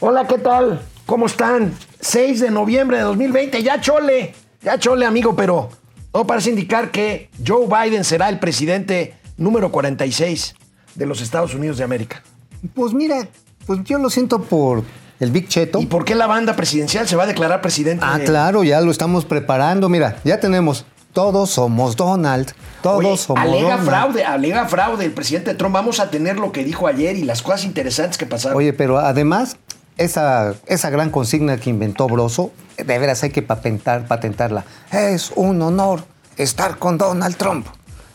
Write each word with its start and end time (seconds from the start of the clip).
Hola, 0.00 0.26
¿qué 0.26 0.36
tal? 0.38 0.82
¿Cómo 1.06 1.26
están? 1.26 1.72
6 2.00 2.40
de 2.40 2.50
noviembre 2.50 2.98
de 2.98 3.04
2020, 3.04 3.62
ya 3.62 3.80
chole, 3.80 4.34
ya 4.62 4.78
chole 4.78 5.06
amigo, 5.06 5.34
pero 5.34 5.70
todo 6.12 6.26
parece 6.26 6.50
indicar 6.50 6.90
que 6.90 7.30
Joe 7.44 7.66
Biden 7.66 8.04
será 8.04 8.28
el 8.28 8.38
presidente 8.38 9.14
número 9.38 9.72
46 9.72 10.54
de 10.94 11.06
los 11.06 11.22
Estados 11.22 11.54
Unidos 11.54 11.78
de 11.78 11.84
América. 11.84 12.22
Pues 12.74 12.92
mira, 12.92 13.26
pues 13.66 13.80
yo 13.84 13.98
lo 13.98 14.10
siento 14.10 14.42
por 14.42 14.82
el 15.18 15.30
Big 15.30 15.48
Cheto. 15.48 15.80
¿Y 15.80 15.86
por 15.86 16.04
qué 16.04 16.14
la 16.14 16.26
banda 16.26 16.56
presidencial 16.56 17.08
se 17.08 17.16
va 17.16 17.22
a 17.22 17.26
declarar 17.26 17.62
presidente? 17.62 18.04
Ah, 18.06 18.20
claro, 18.22 18.64
ya 18.64 18.82
lo 18.82 18.90
estamos 18.90 19.24
preparando. 19.24 19.88
Mira, 19.88 20.18
ya 20.24 20.38
tenemos. 20.40 20.84
Todos 21.14 21.48
somos 21.48 21.96
Donald. 21.96 22.52
Todos 22.82 23.02
Oye, 23.02 23.16
somos 23.16 23.42
alega 23.42 23.62
Donald. 23.78 23.88
fraude, 23.88 24.24
alega 24.24 24.68
fraude 24.68 25.06
el 25.06 25.12
presidente 25.12 25.54
Trump. 25.54 25.74
Vamos 25.74 25.98
a 26.00 26.10
tener 26.10 26.38
lo 26.38 26.52
que 26.52 26.62
dijo 26.62 26.86
ayer 26.86 27.16
y 27.16 27.22
las 27.22 27.40
cosas 27.40 27.64
interesantes 27.64 28.18
que 28.18 28.26
pasaron. 28.26 28.58
Oye, 28.58 28.74
pero 28.74 28.98
además, 28.98 29.56
esa, 29.96 30.54
esa 30.66 30.90
gran 30.90 31.10
consigna 31.10 31.56
que 31.56 31.70
inventó 31.70 32.06
Broso, 32.06 32.52
de 32.76 32.98
veras 32.98 33.22
hay 33.22 33.30
que 33.30 33.42
patentar, 33.42 34.06
patentarla. 34.06 34.64
Es 34.92 35.32
un 35.34 35.60
honor 35.62 36.04
estar 36.36 36.78
con 36.78 36.98
Donald 36.98 37.36
Trump. 37.36 37.66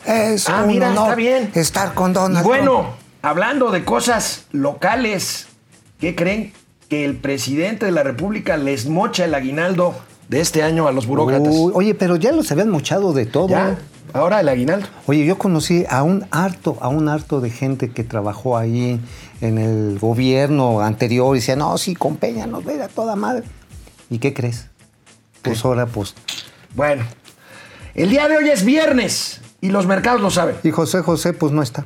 Es 0.05 0.49
ah, 0.49 0.61
un 0.61 0.67
mira, 0.67 0.89
honor 0.91 1.03
está 1.09 1.15
bien. 1.15 1.51
estar 1.53 1.93
con 1.93 2.13
Donald 2.13 2.45
Y 2.45 2.47
bueno, 2.47 2.71
Trump. 2.81 2.87
hablando 3.21 3.71
de 3.71 3.83
cosas 3.85 4.45
locales, 4.51 5.47
¿qué 5.99 6.15
creen? 6.15 6.53
Que 6.89 7.05
el 7.05 7.17
presidente 7.17 7.85
de 7.85 7.91
la 7.91 8.03
República 8.03 8.57
les 8.57 8.87
mocha 8.87 9.25
el 9.25 9.33
aguinaldo 9.35 9.95
de 10.27 10.41
este 10.41 10.63
año 10.63 10.87
a 10.87 10.91
los 10.91 11.07
burócratas. 11.07 11.53
Uy, 11.53 11.71
oye, 11.75 11.95
pero 11.95 12.15
ya 12.15 12.31
los 12.31 12.51
habían 12.51 12.69
mochado 12.69 13.13
de 13.13 13.25
todo. 13.25 13.49
¿Ya? 13.49 13.77
Ahora 14.13 14.39
el 14.41 14.49
aguinaldo. 14.49 14.87
Oye, 15.05 15.25
yo 15.25 15.37
conocí 15.37 15.85
a 15.89 16.03
un 16.03 16.25
harto, 16.31 16.77
a 16.81 16.89
un 16.89 17.07
harto 17.07 17.39
de 17.39 17.49
gente 17.49 17.91
que 17.91 18.03
trabajó 18.03 18.57
ahí 18.57 18.99
en 19.41 19.57
el 19.57 19.99
gobierno 19.99 20.81
anterior 20.81 21.35
y 21.35 21.39
decía, 21.39 21.55
no, 21.55 21.77
sí, 21.77 21.95
con 21.95 22.17
Peña 22.17 22.47
nos 22.47 22.63
ve 22.63 22.81
a 22.81 22.87
toda 22.87 23.15
madre. 23.15 23.43
¿Y 24.09 24.19
qué 24.19 24.33
crees? 24.33 24.67
Pues 25.41 25.65
ahora, 25.65 25.87
pues. 25.87 26.13
Bueno, 26.75 27.03
el 27.95 28.09
día 28.09 28.27
de 28.27 28.37
hoy 28.37 28.49
es 28.49 28.63
viernes 28.63 29.41
y 29.59 29.69
los 29.69 29.87
mercados 29.87 30.21
lo 30.21 30.29
saben. 30.29 30.55
Y 30.63 30.71
José 30.71 31.01
José, 31.01 31.33
pues 31.33 31.51
no 31.51 31.61
está. 31.61 31.85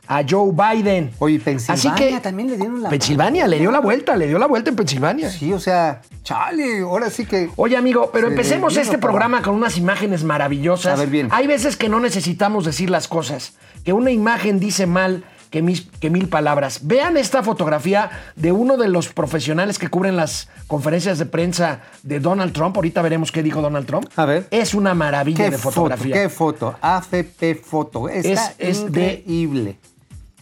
a 0.13 0.23
Joe 0.29 0.51
Biden. 0.51 1.11
Oye, 1.19 1.39
Pensilvania 1.39 1.91
Así 1.93 2.03
que, 2.03 2.19
también 2.19 2.49
le 2.49 2.57
dieron 2.57 2.81
la 2.81 2.89
Pensilvania 2.89 3.47
le 3.47 3.59
dio 3.59 3.71
la 3.71 3.79
vuelta, 3.79 4.15
le 4.17 4.27
dio 4.27 4.37
la 4.37 4.47
vuelta 4.47 4.69
en 4.69 4.75
Pensilvania. 4.75 5.29
Sí, 5.29 5.53
o 5.53 5.59
sea, 5.59 6.01
chale, 6.23 6.81
ahora 6.81 7.09
sí 7.09 7.25
que. 7.25 7.49
Oye, 7.55 7.77
amigo, 7.77 8.09
pero 8.11 8.27
empecemos 8.27 8.75
este 8.75 8.97
para- 8.97 9.01
programa 9.11 9.41
con 9.41 9.55
unas 9.55 9.77
imágenes 9.77 10.23
maravillosas. 10.25 10.93
A 10.93 10.95
ver, 10.99 11.09
bien. 11.09 11.29
Hay 11.31 11.47
veces 11.47 11.77
que 11.77 11.87
no 11.87 11.99
necesitamos 12.01 12.65
decir 12.65 12.89
las 12.89 13.07
cosas, 13.07 13.53
que 13.85 13.93
una 13.93 14.11
imagen 14.11 14.59
dice 14.59 14.85
mal 14.85 15.23
que, 15.49 15.61
mis- 15.61 15.87
que 15.99 16.09
mil 16.09 16.27
palabras. 16.29 16.79
Vean 16.83 17.17
esta 17.17 17.41
fotografía 17.43 18.09
de 18.35 18.51
uno 18.51 18.77
de 18.77 18.87
los 18.89 19.09
profesionales 19.09 19.79
que 19.79 19.89
cubren 19.89 20.15
las 20.15 20.47
conferencias 20.67 21.19
de 21.19 21.25
prensa 21.25 21.81
de 22.03 22.19
Donald 22.21 22.53
Trump. 22.53 22.75
Ahorita 22.77 23.01
veremos 23.01 23.31
qué 23.31 23.43
dijo 23.43 23.61
Donald 23.61 23.85
Trump. 23.85 24.07
A 24.15 24.25
ver. 24.25 24.47
Es 24.51 24.73
una 24.73 24.93
maravilla 24.93 25.45
¿Qué 25.45 25.51
de 25.51 25.57
foto? 25.57 25.73
fotografía. 25.75 26.13
¿Qué 26.15 26.29
foto? 26.29 26.75
AFP 26.81 27.55
foto. 27.55 28.07
Está 28.09 28.53
Es- 28.57 28.79
es 28.79 28.91
de- 28.93 29.13
increíble. 29.23 29.75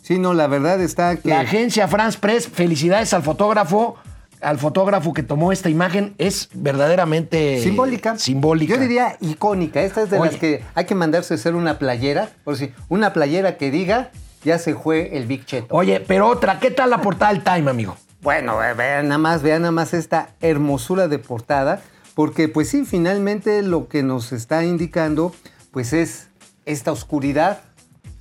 Sí, 0.09 0.17
no, 0.17 0.33
la 0.33 0.47
verdad 0.47 0.81
está 0.81 1.17
que. 1.17 1.29
La 1.29 1.41
agencia 1.41 1.87
France 1.87 2.17
Press, 2.19 2.47
felicidades 2.47 3.13
al 3.13 3.21
fotógrafo. 3.21 3.95
Al 4.41 4.57
fotógrafo 4.57 5.13
que 5.13 5.21
tomó 5.21 5.51
esta 5.51 5.69
imagen 5.69 6.15
es 6.17 6.49
verdaderamente 6.51 7.61
Simbólica. 7.61 8.17
Simbólica. 8.17 8.73
Yo 8.73 8.81
diría 8.81 9.17
icónica. 9.21 9.83
Esta 9.83 10.01
es 10.01 10.09
de 10.09 10.17
Oye. 10.17 10.31
las 10.31 10.39
que 10.39 10.63
hay 10.73 10.85
que 10.85 10.95
mandarse 10.95 11.35
a 11.35 11.37
hacer 11.37 11.53
una 11.53 11.77
playera. 11.77 12.29
Por 12.43 12.57
si, 12.57 12.73
una 12.87 13.13
playera 13.13 13.57
que 13.57 13.69
diga, 13.69 14.09
ya 14.43 14.57
se 14.57 14.73
fue 14.73 15.15
el 15.15 15.27
Big 15.27 15.45
Cheto. 15.45 15.75
Oye, 15.75 15.99
pero 15.99 16.25
otra, 16.25 16.59
¿qué 16.59 16.71
tal 16.71 16.89
la 16.89 17.01
portada 17.01 17.31
del 17.31 17.43
Time, 17.43 17.69
amigo? 17.69 17.95
Bueno, 18.23 18.57
vean 18.75 19.09
nada 19.09 19.19
más, 19.19 19.43
vean 19.43 19.61
nada 19.61 19.73
más 19.73 19.93
esta 19.93 20.29
hermosura 20.41 21.07
de 21.07 21.19
portada. 21.19 21.83
Porque, 22.15 22.47
pues 22.47 22.69
sí, 22.69 22.83
finalmente 22.83 23.61
lo 23.61 23.87
que 23.87 24.01
nos 24.01 24.31
está 24.31 24.65
indicando, 24.65 25.35
pues 25.69 25.93
es 25.93 26.29
esta 26.65 26.91
oscuridad 26.91 27.61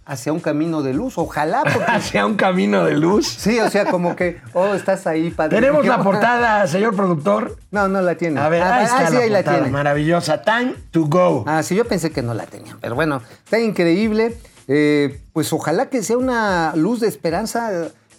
hacia 0.09 0.33
un 0.33 0.41
camino 0.41 0.83
de 0.83 0.95
luz. 0.95 1.19
Ojalá, 1.19 1.63
porque. 1.63 1.85
Hacia 1.93 2.27
un 2.27 2.35
camino 2.35 2.85
de 2.85 2.95
luz. 2.97 3.27
Sí, 3.29 3.61
o 3.61 3.71
sea, 3.71 3.85
como 3.85 4.17
que, 4.17 4.41
oh, 4.55 4.75
estás 4.75 5.07
ahí, 5.07 5.31
padre. 5.31 5.57
Tenemos 5.61 5.87
la 5.87 6.03
portada, 6.03 6.67
señor 6.67 6.97
productor. 6.97 7.57
No, 7.71 7.87
no 7.87 8.01
la 8.01 8.17
tiene. 8.17 8.41
A 8.41 8.49
ver, 8.49 8.63
Ah, 8.63 8.79
ahí 8.79 8.87
ah, 8.91 8.97
está 9.05 9.07
sí, 9.09 9.15
la 9.15 9.21
ahí 9.21 9.31
la 9.31 9.43
tiene. 9.45 9.69
maravillosa. 9.71 10.43
Time 10.43 10.75
to 10.91 11.07
go. 11.07 11.45
Ah, 11.47 11.63
sí, 11.63 11.77
yo 11.77 11.85
pensé 11.85 12.11
que 12.11 12.23
no 12.23 12.35
la 12.35 12.47
tenían, 12.47 12.79
pero 12.81 12.95
bueno, 12.95 13.23
está 13.45 13.61
increíble. 13.61 14.37
Eh, 14.67 15.21
pues 15.33 15.53
ojalá 15.53 15.89
que 15.89 16.03
sea 16.03 16.19
una 16.19 16.75
luz 16.75 17.01
de 17.01 17.09
esperanza, 17.09 17.71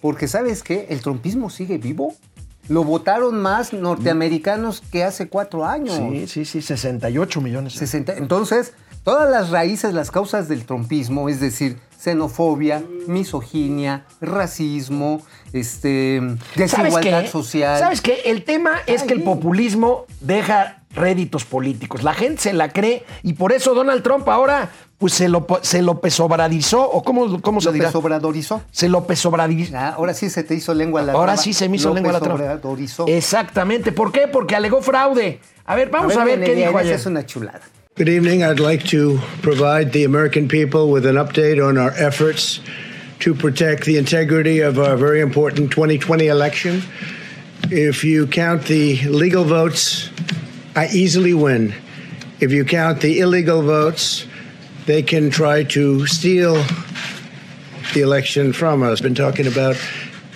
porque 0.01 0.27
¿sabes 0.27 0.63
qué? 0.63 0.87
El 0.89 1.01
trumpismo 1.01 1.49
sigue 1.49 1.77
vivo. 1.77 2.15
Lo 2.69 2.83
votaron 2.83 3.41
más 3.41 3.73
norteamericanos 3.73 4.81
que 4.91 5.03
hace 5.03 5.27
cuatro 5.27 5.65
años. 5.65 5.95
Sí, 5.97 6.27
sí, 6.27 6.45
sí, 6.45 6.61
68 6.61 7.41
millones. 7.41 7.73
60. 7.73 8.13
Entonces, 8.13 8.73
todas 9.03 9.29
las 9.29 9.49
raíces, 9.49 9.93
las 9.93 10.11
causas 10.11 10.47
del 10.47 10.65
trumpismo, 10.65 11.29
es 11.29 11.39
decir, 11.39 11.77
xenofobia, 11.99 12.83
misoginia, 13.07 14.05
racismo, 14.21 15.21
este, 15.53 16.19
¿Sabes 16.55 16.55
desigualdad 16.55 17.21
qué? 17.23 17.27
social. 17.27 17.79
¿Sabes 17.79 18.01
qué? 18.01 18.21
El 18.25 18.43
tema 18.43 18.71
es 18.85 19.03
que 19.03 19.13
el 19.13 19.23
populismo 19.23 20.05
deja 20.21 20.77
réditos 20.91 21.45
políticos. 21.45 22.03
La 22.03 22.13
gente 22.13 22.41
se 22.41 22.53
la 22.53 22.69
cree 22.69 23.03
y 23.23 23.33
por 23.33 23.51
eso 23.51 23.73
Donald 23.73 24.01
Trump 24.03 24.27
ahora 24.29 24.69
pues 24.97 25.13
se 25.13 25.29
lo, 25.29 25.47
se 25.61 25.81
lo 25.81 26.01
pesobradizó, 26.01 26.83
o 26.89 27.03
cómo, 27.03 27.41
cómo 27.41 27.61
se 27.61 27.67
López 27.67 27.79
dirá. 27.87 27.91
Obradorizó. 27.97 28.61
Se 28.71 28.89
lo 28.89 29.07
pesobradizó. 29.07 29.73
Ah, 29.77 29.93
ahora 29.95 30.13
sí 30.13 30.29
se 30.29 30.43
te 30.43 30.55
hizo 30.55 30.73
lengua 30.73 31.01
la 31.01 31.13
Ahora 31.13 31.33
traba. 31.33 31.41
sí 31.41 31.53
se 31.53 31.69
me 31.69 31.77
hizo 31.77 31.93
lengua 31.93 32.11
la 32.11 32.19
traba. 32.19 32.59
Exactamente. 33.07 33.93
¿Por 33.93 34.11
qué? 34.11 34.27
Porque 34.27 34.55
alegó 34.57 34.81
fraude. 34.81 35.39
A 35.65 35.75
ver, 35.75 35.89
vamos 35.89 36.17
a 36.17 36.25
ver, 36.25 36.35
qué 36.35 36.39
Benedetti, 36.41 36.59
dijo 36.61 36.69
esa 36.71 36.79
ayer. 36.79 36.93
es 36.95 37.05
una 37.05 37.25
chulada. 37.25 37.61
Good 37.99 38.07
evening. 38.07 38.43
I'd 38.43 38.61
like 38.61 38.85
to 38.85 39.19
provide 39.41 39.91
the 39.91 40.05
American 40.05 40.47
people 40.47 40.89
with 40.89 41.05
an 41.05 41.17
update 41.17 41.61
on 41.61 41.77
our 41.77 41.91
efforts 41.97 42.61
to 43.19 43.35
protect 43.35 43.83
the 43.83 43.97
integrity 43.97 44.61
of 44.61 44.79
our 44.79 44.95
very 44.95 45.19
important 45.19 45.73
2020 45.73 46.27
election. 46.27 46.81
If 47.63 48.05
you 48.05 48.25
count 48.25 48.63
the 48.67 49.05
legal 49.09 49.43
votes, 49.43 50.09
I 50.77 50.87
easily 50.87 51.33
win. 51.33 51.75
If 52.39 52.53
you 52.53 52.63
count 52.63 53.01
the 53.01 53.19
illegal 53.19 53.63
votes, 53.63 54.25
they 54.85 55.03
can 55.03 55.29
try 55.29 55.65
to 55.65 56.07
steal 56.07 56.53
the 57.93 57.99
election 57.99 58.53
from 58.53 58.81
us. 58.81 59.01
Been 59.01 59.13
talking 59.13 59.45
about 59.45 59.75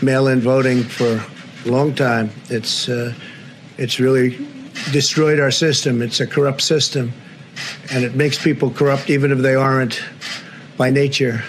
mail-in 0.01 0.41
voting 0.41 0.83
for 0.83 1.23
a 1.65 1.71
long 1.71 1.95
time. 1.95 2.29
It's 2.49 2.89
uh, 2.89 3.13
it's 3.77 4.01
really 4.01 4.37
destroyed 4.91 5.39
our 5.39 5.51
system. 5.51 6.01
It's 6.01 6.19
a 6.19 6.27
corrupt 6.27 6.59
system, 6.59 7.13
and 7.93 8.03
it 8.03 8.15
makes 8.15 8.37
people 8.37 8.69
corrupt 8.71 9.09
even 9.09 9.31
if 9.31 9.41
they 9.41 9.55
aren't 9.55 9.95
by 10.77 10.91
nature. 10.91 11.43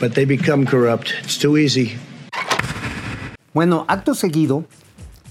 But 0.00 0.12
they 0.14 0.24
become 0.24 0.64
corrupt. 0.66 1.12
It's 1.22 1.38
too 1.38 1.56
easy. 1.58 1.98
Bueno, 3.52 3.84
acto 3.88 4.14
seguido, 4.14 4.64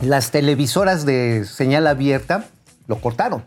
las 0.02 0.32
televisoras 0.32 1.06
de 1.06 1.46
señal 1.46 1.88
abierta 1.88 2.46
lo 2.88 3.00
cortaron. 3.00 3.44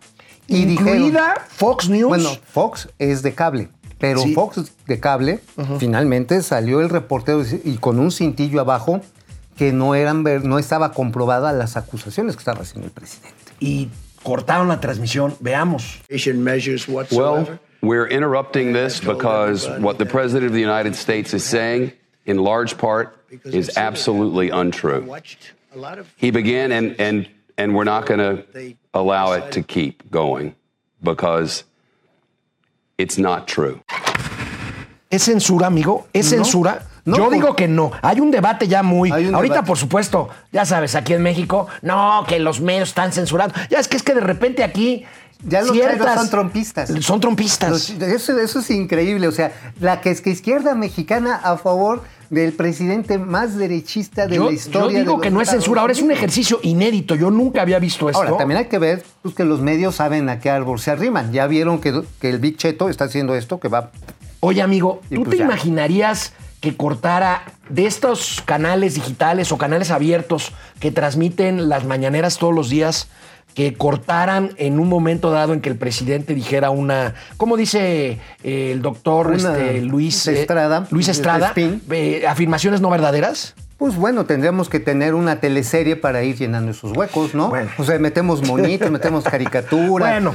Y 0.49 0.63
Incluida 0.63 0.97
dijeron, 0.99 1.31
Fox 1.49 1.89
News. 1.89 2.09
bueno, 2.09 2.31
Fox 2.53 2.89
es 2.99 3.23
de 3.23 3.33
cable, 3.35 3.69
pero 3.99 4.21
Sí. 4.23 4.35
Fox 4.35 4.73
de 4.87 4.99
cable, 5.01 5.41
finalmente 5.79 6.43
salió 6.43 6.81
el 6.81 6.89
reportero 6.89 7.45
y 7.65 7.77
con 7.77 7.99
un 8.01 8.11
cintillo 8.11 8.61
abajo 8.61 9.01
que 9.57 9.73
no 9.73 9.95
eran 9.95 10.25
ver- 10.25 10.45
no 10.45 10.59
estaba 10.59 10.93
comprobada 10.93 11.53
las 11.53 11.77
acusaciones 11.77 12.35
que 12.35 12.41
estaba 12.41 12.63
haciendo 12.63 12.87
el 12.87 12.93
presidente. 12.93 13.37
y 13.61 13.91
cortaron 14.23 14.69
la 14.69 14.79
transmisión. 14.81 15.37
Veamos. 15.43 16.01
Well, 17.13 17.59
we're 17.83 18.07
interrupting 18.07 18.73
this 18.73 19.01
because 19.01 19.69
what 19.81 19.99
the 19.99 20.07
President 20.07 20.47
of 20.47 20.53
the 20.53 20.61
United 20.61 20.95
States 20.95 21.35
is 21.35 21.45
saying, 21.45 21.93
in 22.27 22.39
large 22.39 22.79
part, 22.79 23.17
is 23.45 23.77
absolutely 23.77 24.51
untrue. 24.51 25.09
He 26.17 26.31
began, 26.31 26.71
and, 26.71 27.01
and, 27.01 27.29
and 27.57 27.75
we're 27.75 27.85
not 27.85 28.07
going 28.07 28.21
to 28.21 28.75
allow 28.95 29.33
it 29.33 29.53
to 29.53 29.63
keep 29.63 30.11
going 30.11 30.55
because 31.03 31.65
it's 32.99 33.19
not 33.19 33.49
true. 33.49 33.81
¿Es 35.11 35.25
censura, 35.27 35.67
amigo? 35.67 36.07
¿Es 36.15 36.31
No. 36.33 36.39
censura? 36.43 36.83
No, 37.05 37.17
Yo 37.17 37.31
digo 37.31 37.57
que 37.57 37.67
no. 37.67 37.91
Hay 38.01 38.21
un 38.21 38.31
debate 38.31 38.69
ya 38.69 38.83
muy. 38.83 39.11
Ahorita, 39.11 39.41
debate. 39.41 39.63
por 39.67 39.77
supuesto, 39.79 40.29
ya 40.53 40.65
sabes, 40.65 40.95
aquí 40.95 41.15
en 41.15 41.23
México, 41.23 41.67
no, 41.83 42.25
que 42.29 42.39
los 42.39 42.61
medios 42.61 42.91
están 42.91 43.13
censurados. 43.13 43.53
Ya 43.71 43.79
es 43.81 43.89
que 43.89 43.97
es 43.97 44.03
que 44.05 44.15
de 44.15 44.21
repente 44.21 44.63
aquí 44.63 45.05
Ya 45.45 45.63
los 45.63 45.73
ciertas- 45.73 46.15
son 46.15 46.31
trompistas. 46.31 46.93
Son 47.01 47.19
trompistas. 47.19 47.71
Los- 47.71 47.91
eso, 47.91 48.39
eso 48.39 48.61
es 48.61 48.71
increíble. 48.71 49.27
O 49.27 49.33
sea, 49.33 49.51
la 49.81 50.01
que 50.01 50.11
es 50.11 50.21
que 50.21 50.31
izquierda 50.31 50.77
mexicana 50.77 51.41
a 51.43 51.57
favor 51.59 52.05
del 52.31 52.53
presidente 52.53 53.19
más 53.19 53.57
derechista 53.59 54.27
de 54.29 54.37
yo, 54.37 54.45
la 54.47 54.53
historia. 54.53 54.99
yo 55.01 55.05
digo 55.05 55.21
que 55.21 55.31
no 55.33 55.41
es 55.43 55.51
censura, 55.51 55.81
ahora 55.81 55.93
es 55.93 56.01
un 56.01 56.13
ejercicio 56.13 56.61
inédito. 56.63 57.15
Yo 57.17 57.31
nunca 57.33 57.61
había 57.63 57.81
visto 57.81 58.09
esto. 58.09 58.23
Ahora, 58.23 58.37
también 58.39 58.59
hay 58.59 58.67
que 58.67 58.79
ver 58.79 59.03
pues, 59.23 59.35
que 59.35 59.45
los 59.45 59.61
medios 59.61 59.97
saben 59.97 60.29
a 60.29 60.39
qué 60.39 60.49
árbol 60.51 60.79
se 60.79 60.93
arriman. 60.93 61.33
Ya 61.33 61.49
vieron 61.49 61.81
que, 61.81 62.03
que 62.21 62.31
el 62.31 62.39
Big 62.39 62.57
Cheto 62.59 62.89
está 62.89 63.05
haciendo 63.07 63.35
esto, 63.35 63.59
que 63.59 63.67
va. 63.67 63.91
Oye, 64.39 64.63
amigo, 64.63 65.01
¿tú 65.13 65.25
pues 65.25 65.31
te 65.31 65.39
ya. 65.39 65.45
imaginarías 65.45 66.33
que 66.63 66.77
cortara 66.77 67.43
de 67.69 67.87
estos 67.87 68.41
canales 68.47 68.95
digitales 68.95 69.51
o 69.51 69.59
canales 69.59 69.91
abiertos 69.91 70.53
que 70.79 70.93
transmiten 70.93 71.69
las 71.69 71.85
mañaneras 71.85 72.39
todos 72.39 72.55
los 72.55 72.71
días, 72.71 73.09
que 73.55 73.75
cortaran 73.75 74.53
en 74.57 74.79
un 74.79 74.89
momento 74.89 75.33
dado 75.33 75.55
en 75.55 75.61
que 75.61 75.69
el 75.69 75.77
presidente 75.77 76.35
dijera 76.35 76.71
una, 76.71 77.15
¿cómo 77.37 77.57
dice 77.57 78.21
eh, 78.45 78.73
el 78.73 78.81
doctor 78.81 79.35
este, 79.35 79.83
Luis 79.83 80.27
eh, 80.29 80.41
Estrada, 80.41 80.87
Luis 80.91 81.09
Estrada, 81.09 81.49
Espín. 81.49 81.83
eh, 81.91 82.25
afirmaciones 82.29 82.81
no 82.81 82.91
verdaderas? 82.91 83.55
Pues 83.77 83.97
bueno, 83.97 84.25
tendríamos 84.27 84.69
que 84.69 84.79
tener 84.79 85.15
una 85.15 85.41
teleserie 85.41 85.97
para 85.97 86.23
ir 86.23 86.37
llenando 86.37 86.71
esos 86.71 86.97
huecos, 86.97 87.35
¿no? 87.35 87.49
Bueno. 87.49 87.71
O 87.77 87.85
sea, 87.85 87.99
metemos 87.99 88.47
monitos, 88.47 88.89
metemos 88.93 89.25
caricaturas. 89.29 90.09
Bueno. 90.09 90.35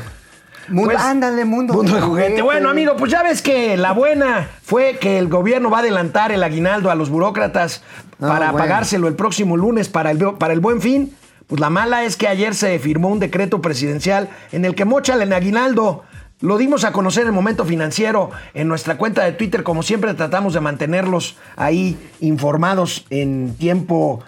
Mundo- 0.69 0.92
Pues, 0.92 1.04
ándale, 1.04 1.46
mundo, 1.46 1.74
Mundo 1.74 1.96
de 1.96 2.02
juguete. 2.02 2.42
Bueno, 2.42 2.69
amigo, 2.69 2.96
pues 2.98 3.12
ya 3.12 3.24
ves 3.24 3.42
que 3.42 3.78
la 3.78 3.94
buena 3.94 4.50
fue 4.64 4.98
que 5.00 5.18
el 5.18 5.28
gobierno 5.30 5.69
va 5.69 5.78
a 5.78 5.80
adelantar 5.81 6.31
el 6.31 6.44
aguinaldo 6.44 6.92
a 6.92 6.96
los 6.96 7.10
burócratas 7.10 7.84
Ah, 8.19 8.28
para 8.28 8.52
bueno. 8.52 8.58
pagárselo 8.58 9.08
el 9.08 9.16
próximo 9.16 9.56
lunes 9.58 9.90
para 9.90 10.12
el, 10.12 10.18
para 10.38 10.54
el 10.54 10.60
buen 10.60 10.81
fin. 10.81 11.14
Pues 11.48 11.62
la 11.62 11.69
mala 11.69 12.04
es 12.04 12.18
que 12.18 12.28
ayer 12.28 12.54
se 12.56 12.78
firmó 12.80 13.08
un 13.10 13.19
decreto 13.19 13.62
presidencial 13.62 14.30
en 14.52 14.66
el 14.66 14.75
que 14.75 14.84
mochan 14.86 15.22
el 15.22 15.31
aguinaldo. 15.31 16.04
Lo 16.42 16.58
dimos 16.58 16.84
a 16.84 16.92
conocer 16.92 17.22
en 17.24 17.30
el 17.30 17.34
momento 17.34 17.64
financiero 17.66 18.30
en 18.54 18.68
nuestra 18.68 18.98
cuenta 18.98 19.24
de 19.24 19.31
Twitter. 19.31 19.64
Como 19.64 19.81
siempre, 19.81 20.14
tratamos 20.14 20.54
de 20.54 20.60
mantenerlos 20.60 21.38
ahí 21.56 21.98
informados 22.19 23.06
en 23.10 23.56
tiempo, 23.56 24.19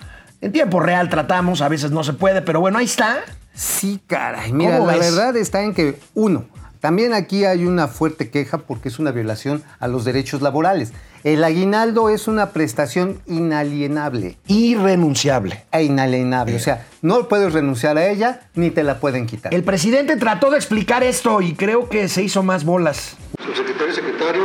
en 0.42 0.52
tiempo 0.52 0.80
real. 0.80 1.10
Tratamos, 1.10 1.62
a 1.62 1.70
veces 1.70 1.92
no 1.92 2.04
se 2.04 2.14
puede, 2.14 2.42
pero 2.42 2.60
bueno, 2.60 2.78
ahí 2.78 2.86
está. 2.86 3.20
Sí, 3.54 4.00
caray. 4.08 4.54
Mira, 4.54 4.78
¿Cómo 4.78 4.92
la 4.92 4.98
ves? 4.98 5.16
verdad 5.16 5.36
está 5.38 5.64
en 5.64 5.74
que, 5.74 6.00
uno, 6.14 6.46
también 6.80 7.14
aquí 7.14 7.44
hay 7.44 7.66
una 7.66 7.88
fuerte 7.90 8.30
queja 8.30 8.60
porque 8.60 8.88
es 8.88 9.00
una 9.00 9.12
violación 9.12 9.64
a 9.80 9.88
los 9.90 10.06
derechos 10.06 10.42
laborales. 10.42 10.94
El 11.26 11.44
aguinaldo 11.44 12.10
es 12.10 12.30
una 12.30 12.52
prestación 12.52 13.20
inalienable 13.28 14.38
Irrenunciable. 14.48 15.66
e 15.74 15.84
inalienable. 15.84 16.56
O 16.56 16.60
sea, 16.60 16.86
no 17.02 17.28
puedes 17.28 17.52
renunciar 17.52 17.98
a 17.98 18.08
ella 18.08 18.40
ni 18.56 18.70
te 18.70 18.84
la 18.84 19.02
pueden 19.02 19.26
quitar. 19.26 19.54
El 19.54 19.64
presidente 19.66 20.16
trató 20.16 20.50
de 20.52 20.56
explicar 20.56 21.04
esto 21.04 21.42
y 21.42 21.56
creo 21.56 21.90
que 21.90 22.08
se 22.08 22.24
hizo 22.24 22.42
más 22.44 22.64
bolas. 22.64 23.18
Subsecretario, 23.46 23.94
secretario 23.94 24.44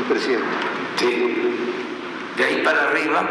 y 0.00 0.10
presidente. 0.10 0.44
Sí, 0.96 1.06
de 2.38 2.44
ahí 2.44 2.62
para 2.64 2.88
arriba, 2.88 3.28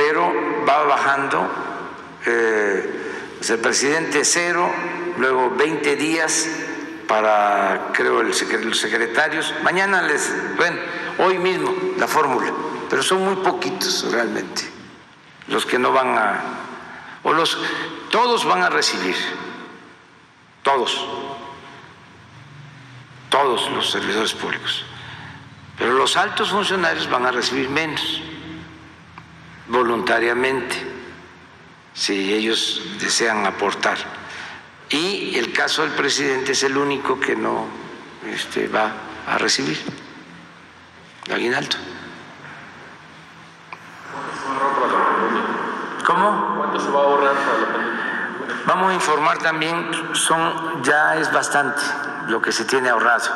pero 0.00 0.32
va 0.66 0.84
bajando. 0.84 1.46
eh, 2.24 2.96
el 3.46 3.58
presidente 3.58 4.24
cero, 4.24 4.72
luego 5.18 5.50
20 5.50 5.96
días 5.96 6.48
para, 7.06 7.88
creo, 7.92 8.22
el 8.22 8.28
los 8.28 8.78
secretarios. 8.78 9.52
Mañana 9.62 10.00
les, 10.02 10.32
bueno, 10.56 10.78
hoy 11.18 11.36
mismo 11.38 11.74
la 11.98 12.06
fórmula, 12.06 12.50
pero 12.88 13.02
son 13.02 13.24
muy 13.26 13.36
poquitos 13.44 14.10
realmente 14.10 14.62
los 15.48 15.66
que 15.66 15.78
no 15.78 15.92
van 15.92 16.16
a, 16.16 16.40
o 17.22 17.34
los, 17.34 17.58
todos 18.10 18.46
van 18.46 18.62
a 18.62 18.70
recibir, 18.70 19.16
todos, 20.62 21.06
todos 23.28 23.70
los 23.72 23.90
servidores 23.90 24.32
públicos. 24.32 24.82
Pero 25.76 25.92
los 25.92 26.16
altos 26.16 26.50
funcionarios 26.50 27.08
van 27.10 27.26
a 27.26 27.32
recibir 27.32 27.68
menos, 27.68 28.22
voluntariamente, 29.70 30.76
si 31.94 32.34
ellos 32.34 32.82
desean 33.00 33.46
aportar. 33.46 33.96
Y 34.90 35.36
el 35.38 35.52
caso 35.52 35.82
del 35.82 35.92
presidente 35.92 36.52
es 36.52 36.62
el 36.64 36.76
único 36.76 37.18
que 37.20 37.36
no 37.36 37.66
este, 38.26 38.68
va 38.68 38.92
a 39.26 39.38
recibir 39.38 39.78
aguinaldo. 41.32 41.76
¿Cómo? 46.04 46.56
¿Cuánto 46.58 46.80
se 46.80 46.90
va 46.90 47.00
a 47.00 47.04
ahorrar 47.04 47.34
para 47.34 47.58
la 47.58 47.72
pandemia? 47.72 48.00
Vamos 48.66 48.90
a 48.90 48.94
informar 48.94 49.38
también, 49.38 49.90
son 50.14 50.82
ya 50.82 51.16
es 51.16 51.32
bastante 51.32 51.80
lo 52.28 52.42
que 52.42 52.50
se 52.50 52.64
tiene 52.64 52.88
ahorrado 52.88 53.30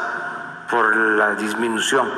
por 0.70 0.96
la 0.96 1.34
disminución 1.34 2.10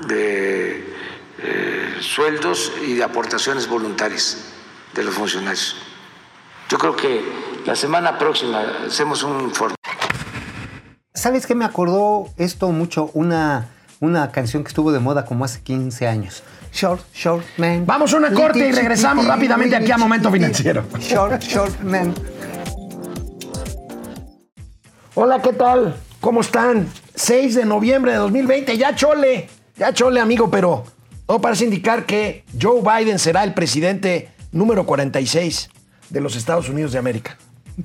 de 0.00 0.96
eh, 1.38 1.75
sueldos 2.00 2.72
y 2.86 2.94
de 2.94 3.04
aportaciones 3.04 3.68
voluntarias 3.68 4.38
de 4.94 5.04
los 5.04 5.14
funcionarios. 5.14 5.76
Yo 6.68 6.78
creo 6.78 6.96
que 6.96 7.22
la 7.64 7.76
semana 7.76 8.18
próxima 8.18 8.62
hacemos 8.86 9.22
un 9.22 9.40
informe. 9.40 9.74
¿Sabes 11.14 11.46
qué 11.46 11.54
me 11.54 11.64
acordó 11.64 12.28
esto 12.36 12.68
mucho? 12.68 13.10
Una, 13.14 13.68
una 14.00 14.30
canción 14.32 14.64
que 14.64 14.68
estuvo 14.68 14.92
de 14.92 14.98
moda 14.98 15.24
como 15.24 15.44
hace 15.44 15.62
15 15.62 16.06
años. 16.06 16.42
Short, 16.72 17.02
short 17.14 17.44
man. 17.56 17.86
Vamos 17.86 18.12
a 18.12 18.18
una 18.18 18.32
corte 18.32 18.68
y 18.68 18.72
regresamos 18.72 19.26
rápidamente 19.26 19.76
aquí 19.76 19.90
a 19.90 19.96
Momento 19.96 20.30
Financiero. 20.30 20.84
Short, 20.98 21.42
short 21.42 21.80
man. 21.80 22.14
Hola, 25.14 25.40
¿qué 25.40 25.54
tal? 25.54 25.96
¿Cómo 26.20 26.42
están? 26.42 26.88
6 27.14 27.54
de 27.54 27.64
noviembre 27.64 28.12
de 28.12 28.18
2020, 28.18 28.76
ya 28.76 28.94
chole, 28.94 29.48
ya 29.76 29.94
chole 29.94 30.20
amigo, 30.20 30.50
pero 30.50 30.84
todo 31.26 31.40
parece 31.40 31.64
indicar 31.64 32.06
que 32.06 32.44
Joe 32.60 32.80
Biden 32.82 33.18
será 33.18 33.44
el 33.44 33.52
presidente 33.54 34.28
número 34.52 34.86
46 34.86 35.70
de 36.10 36.20
los 36.20 36.36
Estados 36.36 36.68
Unidos 36.68 36.92
de 36.92 36.98
América. 36.98 37.36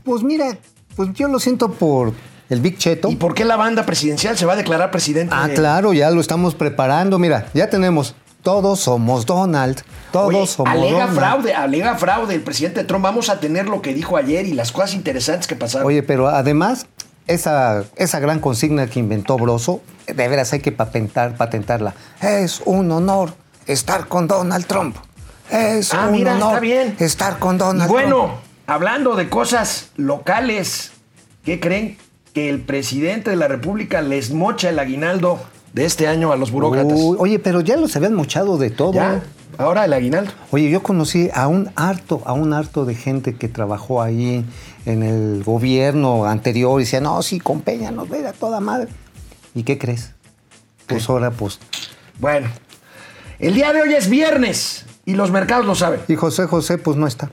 Pues 0.03 0.23
mira, 0.23 0.57
pues 0.95 1.09
yo 1.13 1.27
lo 1.27 1.39
siento 1.39 1.71
por 1.71 2.13
el 2.49 2.61
Big 2.61 2.77
Cheto. 2.77 3.09
¿Y 3.09 3.15
por 3.15 3.33
qué 3.33 3.45
la 3.45 3.55
banda 3.57 3.85
presidencial 3.85 4.37
se 4.37 4.45
va 4.45 4.53
a 4.53 4.55
declarar 4.55 4.91
presidente? 4.91 5.33
Ah, 5.35 5.47
de- 5.47 5.53
claro, 5.55 5.93
ya 5.93 6.11
lo 6.11 6.21
estamos 6.21 6.53
preparando. 6.55 7.17
Mira, 7.19 7.47
ya 7.53 7.69
tenemos. 7.69 8.15
Todos 8.43 8.79
somos 8.79 9.25
Donald. 9.27 9.81
Todos 10.11 10.33
Oye, 10.33 10.47
somos 10.47 10.71
alega 10.73 10.91
Donald. 11.07 11.15
fraude, 11.15 11.53
alega 11.53 11.95
fraude 11.95 12.33
el 12.33 12.41
presidente 12.41 12.83
Trump. 12.83 13.03
Vamos 13.03 13.29
a 13.29 13.39
tener 13.39 13.67
lo 13.69 13.81
que 13.83 13.93
dijo 13.93 14.17
ayer 14.17 14.47
y 14.47 14.53
las 14.53 14.71
cosas 14.71 14.95
interesantes 14.95 15.45
que 15.47 15.55
pasaron. 15.55 15.85
Oye, 15.87 16.01
pero 16.01 16.27
además, 16.27 16.87
esa, 17.27 17.83
esa 17.97 18.19
gran 18.19 18.39
consigna 18.39 18.87
que 18.87 18.99
inventó 18.99 19.37
Broso, 19.37 19.81
de 20.07 20.27
veras 20.27 20.51
hay 20.53 20.59
que 20.59 20.71
patentar, 20.71 21.35
patentarla. 21.37 21.93
Es 22.19 22.61
un 22.65 22.91
honor 22.91 23.33
estar 23.71 24.07
con 24.07 24.27
Donald 24.27 24.65
Trump. 24.65 24.95
Es 25.49 25.93
Ah, 25.93 26.05
un 26.07 26.13
mira, 26.13 26.35
honor 26.35 26.49
está 26.49 26.59
bien. 26.61 26.95
estar 26.99 27.39
con 27.39 27.55
Y 27.55 27.59
Donald 27.59 27.91
bueno, 27.91 28.17
Trump. 28.17 28.33
hablando 28.67 29.15
de 29.15 29.29
cosas 29.29 29.89
locales, 29.97 30.91
¿qué 31.43 31.59
creen? 31.59 31.97
Que 32.33 32.49
el 32.49 32.61
presidente 32.61 33.29
de 33.31 33.35
la 33.35 33.47
República 33.49 34.01
les 34.01 34.31
mocha 34.31 34.69
el 34.69 34.79
aguinaldo 34.79 35.39
de 35.73 35.85
este 35.85 36.07
año 36.07 36.31
a 36.31 36.37
los 36.37 36.51
burócratas. 36.51 36.93
Uy, 36.97 37.17
oye, 37.19 37.39
pero 37.39 37.59
ya 37.61 37.75
los 37.75 37.95
habían 37.95 38.13
mochado 38.13 38.57
de 38.57 38.69
todo. 38.69 38.93
ya, 38.93 39.21
ahora 39.57 39.83
el 39.85 39.91
aguinaldo. 39.93 40.31
Oye, 40.51 40.69
yo 40.69 40.81
conocí 40.81 41.29
a 41.33 41.47
un 41.47 41.69
harto, 41.75 42.21
a 42.25 42.31
un 42.33 42.53
harto 42.53 42.85
de 42.85 42.95
gente 42.95 43.35
que 43.35 43.49
trabajó 43.49 44.01
ahí 44.01 44.45
en 44.85 45.03
el 45.03 45.43
gobierno 45.43 46.25
anterior 46.25 46.79
y 46.79 46.85
decía, 46.85 47.01
no, 47.01 47.21
sí, 47.21 47.39
con 47.39 47.59
Peña 47.61 47.91
nos 47.91 48.09
a 48.09 48.31
toda 48.31 48.61
madre. 48.61 48.87
¿Y 49.53 49.63
qué 49.63 49.77
crees? 49.77 50.11
Pues 50.87 51.09
ahora, 51.09 51.31
pues. 51.31 51.59
Bueno, 52.19 52.47
el 53.41 53.53
día 53.55 53.73
de 53.73 53.81
hoy 53.81 53.93
es 53.93 54.09
viernes 54.09 54.85
y 55.05 55.15
los 55.15 55.31
mercados 55.31 55.65
lo 55.65 55.75
saben. 55.75 56.01
Y 56.07 56.15
José 56.15 56.45
José, 56.47 56.77
pues 56.77 56.95
no 56.97 57.07
está. 57.07 57.29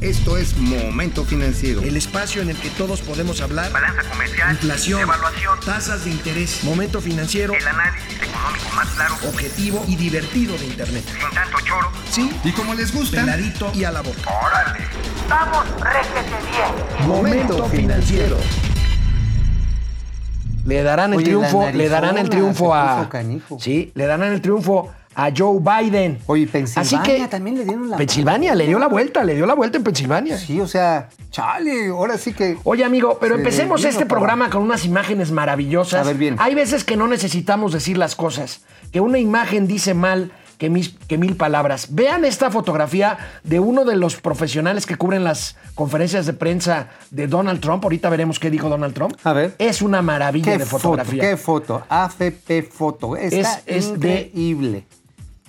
Esto 0.00 0.36
es 0.36 0.56
Momento 0.58 1.24
Financiero. 1.24 1.80
El 1.80 1.96
espacio 1.96 2.42
en 2.42 2.50
el 2.50 2.56
que 2.56 2.68
todos 2.70 3.00
podemos 3.00 3.40
hablar. 3.40 3.70
Balanza 3.72 4.02
comercial, 4.10 4.50
Inflación, 4.50 5.00
evaluación, 5.00 5.58
tasas 5.64 6.04
de 6.04 6.10
interés, 6.10 6.64
momento 6.64 7.00
financiero, 7.00 7.54
el 7.54 7.66
análisis 7.66 8.20
económico 8.20 8.64
más 8.74 8.88
claro, 8.90 9.14
objetivo 9.28 9.84
y 9.86 9.94
divertido 9.96 10.58
de 10.58 10.66
Internet. 10.66 11.04
sin 11.06 11.30
tanto 11.34 11.58
choro. 11.64 11.90
Sí, 12.10 12.30
Y 12.42 12.50
como 12.52 12.74
les 12.74 12.92
gusta, 12.92 13.20
peladito 13.20 13.70
y 13.72 13.84
a 13.84 13.92
la 13.92 14.02
boca. 14.02 14.30
¡Órale! 14.44 14.84
¡Vamos, 15.28 15.64
réjete 15.80 16.36
bien! 16.50 17.08
Momento 17.08 17.64
financiero. 17.68 18.36
Le 20.66 20.82
darán 20.82 21.12
el 21.12 21.18
Oye, 21.18 21.26
triunfo, 21.26 21.70
le 21.72 21.88
darán 21.88 22.18
el 22.18 22.28
triunfo 22.28 22.74
a. 22.74 23.08
canijo. 23.08 23.58
Sí, 23.60 23.92
le 23.94 24.06
darán 24.06 24.32
el 24.32 24.40
triunfo 24.42 24.90
a 24.90 25.03
Joe 25.36 25.58
Biden. 25.60 26.18
Oye, 26.26 26.46
Pensilvania 26.46 27.00
Así 27.00 27.10
que, 27.22 27.28
también 27.28 27.56
le 27.56 27.64
dieron 27.64 27.88
la 27.90 27.96
Pensilvania 27.96 28.54
le 28.54 28.66
dio 28.66 28.78
la 28.78 28.88
vuelta, 28.88 29.24
le 29.24 29.34
dio 29.34 29.46
la 29.46 29.54
vuelta 29.54 29.78
en 29.78 29.84
Pensilvania. 29.84 30.38
Sí, 30.38 30.60
o 30.60 30.66
sea, 30.66 31.08
chale, 31.30 31.88
ahora 31.88 32.18
sí 32.18 32.32
que. 32.32 32.56
Oye, 32.64 32.84
amigo, 32.84 33.18
pero 33.20 33.36
empecemos 33.36 33.84
este 33.84 34.06
programa 34.06 34.50
con 34.50 34.62
unas 34.62 34.84
imágenes 34.84 35.30
maravillosas. 35.30 36.00
A 36.00 36.04
ver, 36.08 36.16
bien. 36.16 36.36
Hay 36.38 36.54
veces 36.54 36.84
que 36.84 36.96
no 36.96 37.06
necesitamos 37.08 37.72
decir 37.72 37.96
las 37.98 38.14
cosas. 38.16 38.60
Que 38.92 39.00
una 39.00 39.18
imagen 39.18 39.66
dice 39.66 39.92
mal 39.94 40.30
que, 40.58 40.70
mis- 40.70 40.94
que 41.08 41.18
mil 41.18 41.34
palabras. 41.36 41.88
Vean 41.90 42.24
esta 42.24 42.48
fotografía 42.50 43.18
de 43.42 43.58
uno 43.58 43.84
de 43.84 43.96
los 43.96 44.16
profesionales 44.20 44.86
que 44.86 44.94
cubren 44.96 45.24
las 45.24 45.56
conferencias 45.74 46.26
de 46.26 46.32
prensa 46.32 46.90
de 47.10 47.26
Donald 47.26 47.60
Trump. 47.60 47.82
Ahorita 47.82 48.08
veremos 48.08 48.38
qué 48.38 48.50
dijo 48.50 48.68
Donald 48.68 48.94
Trump. 48.94 49.14
A 49.24 49.32
ver. 49.32 49.56
Es 49.58 49.82
una 49.82 50.00
maravilla 50.00 50.52
¿Qué 50.52 50.58
de 50.58 50.64
foto? 50.64 50.82
fotografía. 50.82 51.22
¿Qué 51.22 51.36
foto? 51.36 51.84
AFP 51.88 52.62
foto. 52.62 53.16
Está 53.16 53.60
Es- 53.66 53.88
es 53.92 54.00
de- 54.00 54.30
increíble. 54.30 54.84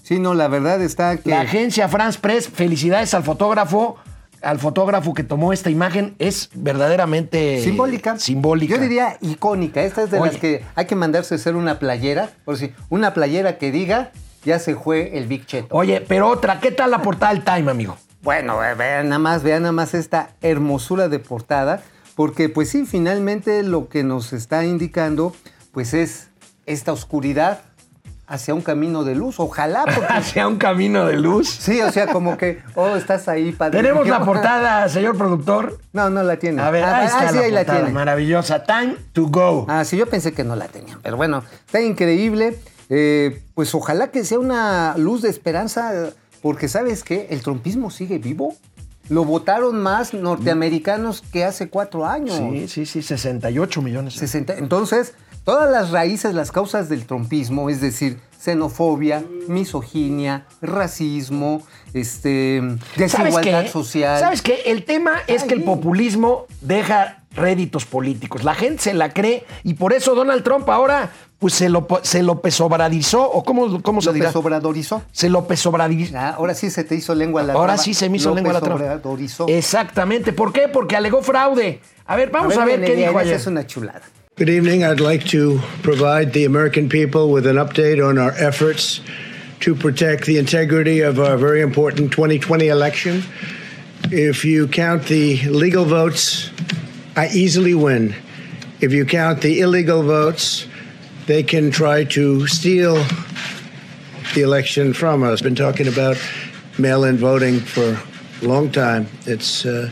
Sí, 0.05 0.19
no, 0.19 0.35
la 0.35 0.47
verdad 0.47 0.83
está 0.83 1.17
que... 1.17 1.31
La 1.31 1.41
agencia 1.41 1.89
France 1.89 2.19
Press, 2.21 2.47
felicidades 2.47 3.15
al 3.15 3.23
fotógrafo. 3.23 3.97
Al 4.43 4.59
fotógrafo 4.59 5.15
que 5.15 5.23
tomó 5.23 5.51
esta 5.51 5.71
imagen 5.71 6.13
es 6.19 6.51
verdaderamente 6.53 7.59
Simbólica. 7.63 8.19
Simbólica. 8.19 8.75
Yo 8.75 8.79
diría 8.79 9.17
icónica. 9.21 9.81
Esta 9.81 10.03
es 10.03 10.11
de 10.11 10.19
Oye. 10.19 10.31
las 10.31 10.39
que 10.39 10.63
hay 10.75 10.85
que 10.85 10.95
mandarse 10.95 11.33
a 11.33 11.37
hacer 11.37 11.55
una 11.55 11.79
playera. 11.79 12.29
Por 12.45 12.55
si, 12.55 12.71
una 12.89 13.15
playera 13.15 13.57
que 13.57 13.71
diga, 13.71 14.11
ya 14.43 14.59
se 14.59 14.75
fue 14.75 15.17
el 15.17 15.25
Big 15.25 15.47
Cheto. 15.47 15.75
Oye, 15.75 16.01
pero 16.07 16.29
otra, 16.29 16.59
¿qué 16.59 16.69
tal 16.69 16.91
la 16.91 17.01
portada 17.01 17.33
del 17.33 17.43
Time, 17.43 17.71
amigo? 17.71 17.97
Bueno, 18.21 18.63
eh, 18.63 18.75
vean 18.75 19.09
nada 19.09 19.17
más, 19.17 19.41
vean 19.41 19.63
nada 19.63 19.71
más 19.71 19.95
esta 19.95 20.35
hermosura 20.43 21.09
de 21.09 21.17
portada, 21.17 21.81
porque 22.15 22.47
pues 22.47 22.69
sí, 22.69 22.85
finalmente 22.85 23.63
lo 23.63 23.89
que 23.89 24.03
nos 24.03 24.33
está 24.33 24.65
indicando 24.65 25.35
pues 25.71 25.95
es 25.95 26.29
esta 26.67 26.91
oscuridad 26.93 27.61
hacia 28.27 28.53
un 28.53 28.61
camino 28.61 29.03
de 29.03 29.15
luz. 29.15 29.39
Ojalá, 29.39 29.85
porque... 29.85 30.01
Hacia 30.13 30.47
un 30.47 30.57
camino 30.57 31.05
de 31.05 31.17
luz. 31.17 31.49
sí, 31.49 31.81
o 31.81 31.91
sea, 31.91 32.07
como 32.07 32.37
que, 32.37 32.61
oh, 32.75 32.95
estás 32.95 33.27
ahí, 33.27 33.51
padre. 33.51 33.77
Tenemos 33.77 34.07
la 34.07 34.19
portada, 34.25 34.87
señor 34.89 35.17
productor. 35.17 35.79
No, 35.93 36.09
no 36.09 36.23
la 36.23 36.37
tiene. 36.37 36.61
A 36.61 36.69
ver, 36.71 36.83
ah, 36.83 36.99
ahí 36.99 37.05
está 37.05 37.19
ah, 37.19 37.29
sí, 37.29 37.35
la 37.35 37.41
ahí 37.41 37.51
la 37.51 37.65
tiene. 37.65 37.89
maravillosa. 37.89 38.63
Time 38.63 38.95
to 39.13 39.27
go. 39.27 39.65
Ah, 39.69 39.85
sí, 39.85 39.97
yo 39.97 40.07
pensé 40.07 40.33
que 40.33 40.43
no 40.43 40.55
la 40.55 40.67
tenían, 40.67 40.99
pero 41.01 41.17
bueno, 41.17 41.43
está 41.65 41.81
increíble. 41.81 42.59
Eh, 42.89 43.43
pues 43.55 43.73
ojalá 43.73 44.11
que 44.11 44.23
sea 44.23 44.39
una 44.39 44.95
luz 44.97 45.21
de 45.21 45.29
esperanza, 45.29 46.11
porque 46.41 46.67
¿sabes 46.67 47.03
qué? 47.03 47.27
El 47.29 47.41
trompismo 47.41 47.89
sigue 47.89 48.17
vivo. 48.17 48.55
Lo 49.07 49.23
votaron 49.23 49.79
más 49.79 50.15
norteamericanos 50.15 51.21
que 51.21 51.45
hace 51.45 51.69
cuatro 51.69 52.07
años. 52.07 52.37
Sí, 52.37 52.67
sí, 52.67 52.85
sí, 52.87 53.01
68 53.03 53.81
millones. 53.83 54.15
60. 54.15 54.55
Entonces, 54.55 55.13
todas 55.45 55.71
las 55.71 55.91
raíces, 55.91 56.33
las 56.33 56.51
causas 56.51 56.89
del 56.89 57.05
trompismo, 57.05 57.69
es 57.69 57.79
decir, 57.79 58.19
xenofobia, 58.37 59.23
misoginia, 59.47 60.45
racismo, 60.61 61.63
este, 61.93 62.61
desigualdad 62.97 63.67
social. 63.67 64.19
¿Sabes 64.19 64.41
qué? 64.41 64.63
El 64.65 64.83
tema 64.83 65.13
es 65.27 65.43
que 65.43 65.53
el 65.53 65.63
populismo 65.63 66.45
deja 66.61 67.23
réditos 67.31 67.85
políticos. 67.85 68.43
La 68.43 68.55
gente 68.55 68.83
se 68.83 68.93
la 68.93 69.13
cree 69.13 69.45
y 69.63 69.75
por 69.75 69.93
eso 69.93 70.15
Donald 70.15 70.43
Trump 70.43 70.69
ahora 70.69 71.11
pues 71.37 71.53
se 71.53 71.69
lo, 71.69 71.85
se 72.01 72.23
lo 72.23 72.41
pesobradizó 72.41 73.29
o 73.29 73.43
cómo, 73.43 73.81
cómo 73.81 74.01
se 74.01 74.13
dirá. 74.13 74.27
López 74.27 74.35
Obradorizó. 74.37 75.03
Se 75.11 75.29
lo 75.29 75.45
pesobradizó. 75.45 76.17
Ah, 76.17 76.35
ahora 76.37 76.55
sí 76.55 76.69
se 76.69 76.83
te 76.83 76.95
hizo 76.95 77.13
lengua 77.13 77.43
la 77.43 77.53
Ahora 77.53 77.73
traba. 77.73 77.83
sí 77.83 77.93
se 77.93 78.09
me 78.09 78.17
hizo 78.17 78.33
lengua 78.33 78.53
la 78.53 78.61
traba. 78.61 79.01
Exactamente. 79.47 80.33
¿Por 80.33 80.53
qué? 80.53 80.69
Porque 80.69 80.95
alegó 80.95 81.21
fraude. 81.21 81.81
A 82.05 82.15
ver, 82.15 82.29
vamos 82.31 82.57
a 82.57 82.65
ver, 82.65 82.83
qué 82.83 82.95
dijo 82.95 83.17
ayer. 83.17 83.35
Es 83.35 83.47
una 83.47 83.67
chulada. 83.67 84.01
Good 84.37 84.49
evening. 84.49 84.83
I'd 84.83 84.99
like 84.99 85.23
to 85.27 85.61
provide 85.81 86.33
the 86.33 86.43
American 86.43 86.89
people 86.89 87.31
with 87.31 87.47
an 87.47 87.55
update 87.55 88.05
on 88.05 88.17
our 88.17 88.31
efforts 88.31 88.99
to 89.61 89.73
protect 89.73 90.25
the 90.25 90.39
integrity 90.39 90.99
of 90.99 91.21
our 91.21 91.37
very 91.37 91.61
important 91.61 92.11
2020 92.11 92.67
election. 92.67 93.23
If 94.11 94.43
you 94.43 94.67
count 94.67 95.05
the 95.05 95.41
legal 95.47 95.85
votes, 95.85 96.49
I 97.15 97.29
easily 97.29 97.75
win. 97.75 98.13
If 98.81 98.91
you 98.91 99.05
count 99.05 99.39
the 99.39 99.61
illegal 99.61 100.03
votes, 100.03 100.67
they 101.27 101.41
can 101.41 101.71
try 101.71 102.03
to 102.03 102.45
steal 102.45 102.95
the 104.33 104.41
election 104.41 104.91
from 104.91 105.23
us. 105.23 105.41
Been 105.41 105.55
talking 105.55 105.87
about 105.87 106.17
mail-in 106.77 107.15
voting 107.15 107.61
for 107.61 107.97
a 108.41 108.45
long 108.45 108.69
time. 108.69 109.07
It's 109.25 109.65
uh, 109.65 109.89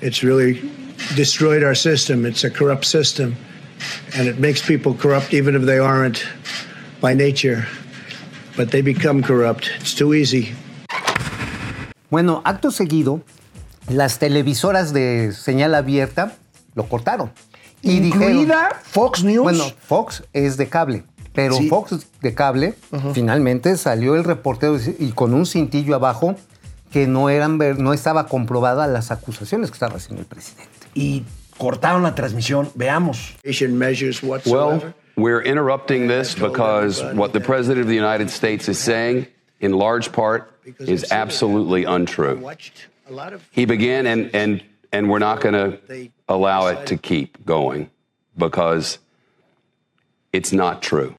it's 0.00 0.22
really 0.22 0.70
destroyed 1.16 1.64
our 1.64 1.74
system. 1.74 2.24
It's 2.24 2.44
a 2.44 2.50
corrupt 2.50 2.84
system, 2.84 3.34
and 4.18 4.26
it 4.28 4.38
makes 4.38 4.60
people 4.62 4.94
corrupt 4.94 5.32
even 5.32 5.54
if 5.54 5.64
they 5.64 5.78
aren't 5.78 6.18
by 7.00 7.14
nature. 7.14 7.66
But 8.56 8.70
they 8.70 8.82
become 8.82 9.22
corrupt. 9.22 9.68
It's 9.80 9.94
too 9.94 10.12
easy. 10.14 10.54
Bueno, 12.10 12.42
acto 12.44 12.70
seguido, 12.70 13.22
las 13.88 14.18
televisoras 14.18 14.92
de 14.92 15.32
señal 15.32 15.74
abierta 15.74 16.36
lo 16.74 16.84
cortaron. 16.88 17.32
Y 17.80 17.96
Incluida 17.96 18.28
dijeron, 18.30 18.68
Fox 18.84 19.24
News. 19.24 19.42
bueno, 19.42 19.64
Fox 19.88 20.22
es 20.32 20.56
de 20.56 20.68
cable, 20.68 21.04
pero 21.32 21.56
Sí. 21.56 21.68
Fox 21.68 22.06
de 22.20 22.34
cable, 22.34 22.74
finalmente 23.14 23.76
salió 23.76 24.14
el 24.14 24.24
reportero 24.24 24.78
y 24.98 25.10
con 25.12 25.34
un 25.34 25.46
cintillo 25.46 25.94
abajo 25.96 26.36
que 26.92 27.06
no 27.06 27.30
eran 27.30 27.56
ver- 27.58 27.78
no 27.80 27.92
estaba 27.94 28.26
comprobada 28.26 28.86
las 28.86 29.10
acusaciones 29.10 29.70
que 29.70 29.74
estaba 29.74 29.96
haciendo 29.96 30.20
el 30.20 30.26
presidente. 30.28 30.70
y 30.94 31.24
cortaron 31.62 32.02
la 32.02 32.12
transmisión. 32.14 32.72
Veamos. 32.76 33.36
Well, 34.46 34.92
we're 35.16 35.42
interrupting 35.42 36.08
this 36.08 36.34
because 36.34 37.00
what 37.14 37.32
the 37.32 37.40
President 37.40 37.82
of 37.82 37.86
the 37.86 37.94
United 37.94 38.30
States 38.30 38.68
is 38.68 38.78
saying, 38.78 39.28
in 39.60 39.72
large 39.72 40.10
part, 40.10 40.50
is 40.80 41.12
absolutely 41.12 41.84
untrue. 41.84 42.42
He 43.52 43.64
began, 43.64 44.06
and, 44.06 44.30
and, 44.34 44.62
and 44.92 45.08
we're 45.08 45.20
not 45.20 45.40
going 45.40 45.54
to 45.54 46.10
allow 46.28 46.66
it 46.66 46.86
to 46.88 46.96
keep 46.96 47.44
going 47.46 47.90
because 48.36 48.98
it's 50.32 50.52
not 50.52 50.82
true. 50.82 51.14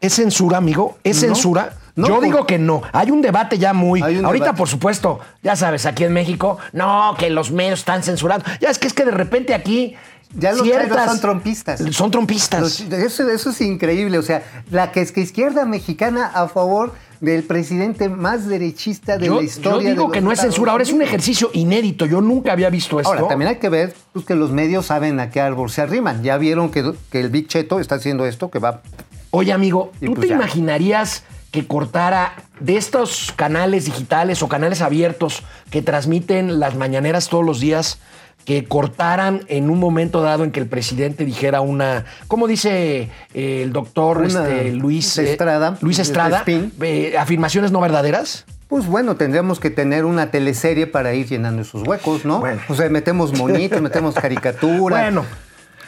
¿Es 0.00 0.14
censura, 0.14 0.58
amigo? 0.58 0.96
¿Es 1.04 1.20
No. 1.22 1.34
censura? 1.34 1.74
No, 1.98 2.06
Yo 2.08 2.20
digo 2.20 2.46
que 2.46 2.58
no. 2.58 2.82
Hay 2.92 3.10
un 3.10 3.20
debate 3.22 3.58
ya 3.58 3.72
muy. 3.72 4.00
Ahorita, 4.00 4.30
debate. 4.32 4.52
por 4.54 4.68
supuesto, 4.68 5.18
ya 5.42 5.56
sabes, 5.56 5.84
aquí 5.84 6.04
en 6.04 6.12
México, 6.12 6.58
no, 6.72 7.14
que 7.18 7.28
los 7.28 7.50
medios 7.50 7.80
están 7.80 8.02
censurados. 8.02 8.44
Ya 8.60 8.70
es 8.70 8.78
que 8.78 8.86
es 8.86 8.92
que 8.94 9.04
de 9.04 9.10
repente 9.10 9.52
aquí. 9.52 9.94
Ya 10.34 10.52
los 10.52 10.62
ciertas- 10.62 11.06
son 11.10 11.20
trompistas. 11.20 11.82
Son 11.90 12.10
trompistas. 12.10 12.60
Los- 12.60 12.80
Eso, 12.82 13.28
eso 13.30 13.48
es 13.50 13.60
increíble, 13.62 14.18
o 14.18 14.22
sea, 14.22 14.42
la 14.70 14.92
que 14.92 15.00
es 15.00 15.10
que 15.10 15.22
izquierda 15.22 15.64
mexicana 15.64 16.26
a 16.34 16.48
favor 16.48 16.92
del 17.20 17.42
presidente 17.44 18.08
más 18.10 18.46
derechista 18.46 19.16
de 19.16 19.26
yo, 19.26 19.34
la 19.36 19.40
yo 19.40 19.46
historia. 19.46 19.90
digo 19.90 20.06
de 20.06 20.12
que 20.12 20.20
no 20.20 20.30
es 20.30 20.38
censura, 20.40 20.72
ahora 20.72 20.84
es 20.84 20.92
un 20.92 21.00
ejercicio 21.02 21.50
inédito. 21.54 22.04
Yo 22.06 22.20
nunca 22.20 22.52
había 22.52 22.68
visto 22.70 23.00
esto. 23.00 23.10
Ahora, 23.12 23.26
también 23.26 23.48
hay 23.48 23.56
que 23.56 23.70
ver 23.70 23.94
pues, 24.12 24.24
que 24.26 24.34
los 24.36 24.50
medios 24.52 24.86
saben 24.86 25.18
a 25.18 25.30
qué 25.30 25.40
árbol 25.40 25.70
se 25.70 25.80
arriman. 25.80 26.22
Ya 26.22 26.36
vieron 26.36 26.70
que, 26.70 26.92
que 27.10 27.20
el 27.20 27.30
Big 27.30 27.48
Cheto 27.48 27.80
está 27.80 27.94
haciendo 27.96 28.26
esto, 28.26 28.50
que 28.50 28.58
va... 28.58 28.82
Oye, 29.30 29.52
amigo, 29.52 29.92
¿tú 29.98 30.12
pues 30.14 30.20
te 30.20 30.28
ya. 30.28 30.34
imaginarías 30.36 31.24
que 31.50 31.66
cortara 31.66 32.34
de 32.60 32.76
estos 32.76 33.32
canales 33.34 33.86
digitales 33.86 34.42
o 34.42 34.48
canales 34.48 34.82
abiertos 34.82 35.42
que 35.70 35.82
transmiten 35.82 36.60
las 36.60 36.76
mañaneras 36.76 37.28
todos 37.28 37.44
los 37.44 37.60
días, 37.60 37.98
que 38.44 38.64
cortaran 38.64 39.42
en 39.48 39.70
un 39.70 39.78
momento 39.78 40.22
dado 40.22 40.44
en 40.44 40.50
que 40.50 40.60
el 40.60 40.66
presidente 40.66 41.24
dijera 41.24 41.60
una, 41.60 42.04
¿cómo 42.28 42.46
dice 42.46 43.10
eh, 43.34 43.62
el 43.62 43.72
doctor 43.72 44.24
este, 44.24 44.72
Luis 44.72 45.18
eh, 45.18 45.30
Estrada, 45.30 45.76
Luis 45.80 45.98
de 45.98 46.02
Estrada, 46.02 46.44
eh, 46.46 47.16
afirmaciones 47.18 47.72
no 47.72 47.80
verdaderas? 47.80 48.46
Pues 48.68 48.86
bueno, 48.86 49.16
tendríamos 49.16 49.60
que 49.60 49.70
tener 49.70 50.04
una 50.04 50.30
teleserie 50.30 50.86
para 50.86 51.14
ir 51.14 51.26
llenando 51.26 51.62
esos 51.62 51.86
huecos, 51.86 52.26
¿no? 52.26 52.40
Bueno. 52.40 52.60
O 52.68 52.74
sea, 52.74 52.88
metemos 52.90 53.36
monitos, 53.36 53.80
metemos 53.80 54.14
caricaturas. 54.20 55.02
Bueno. 55.02 55.24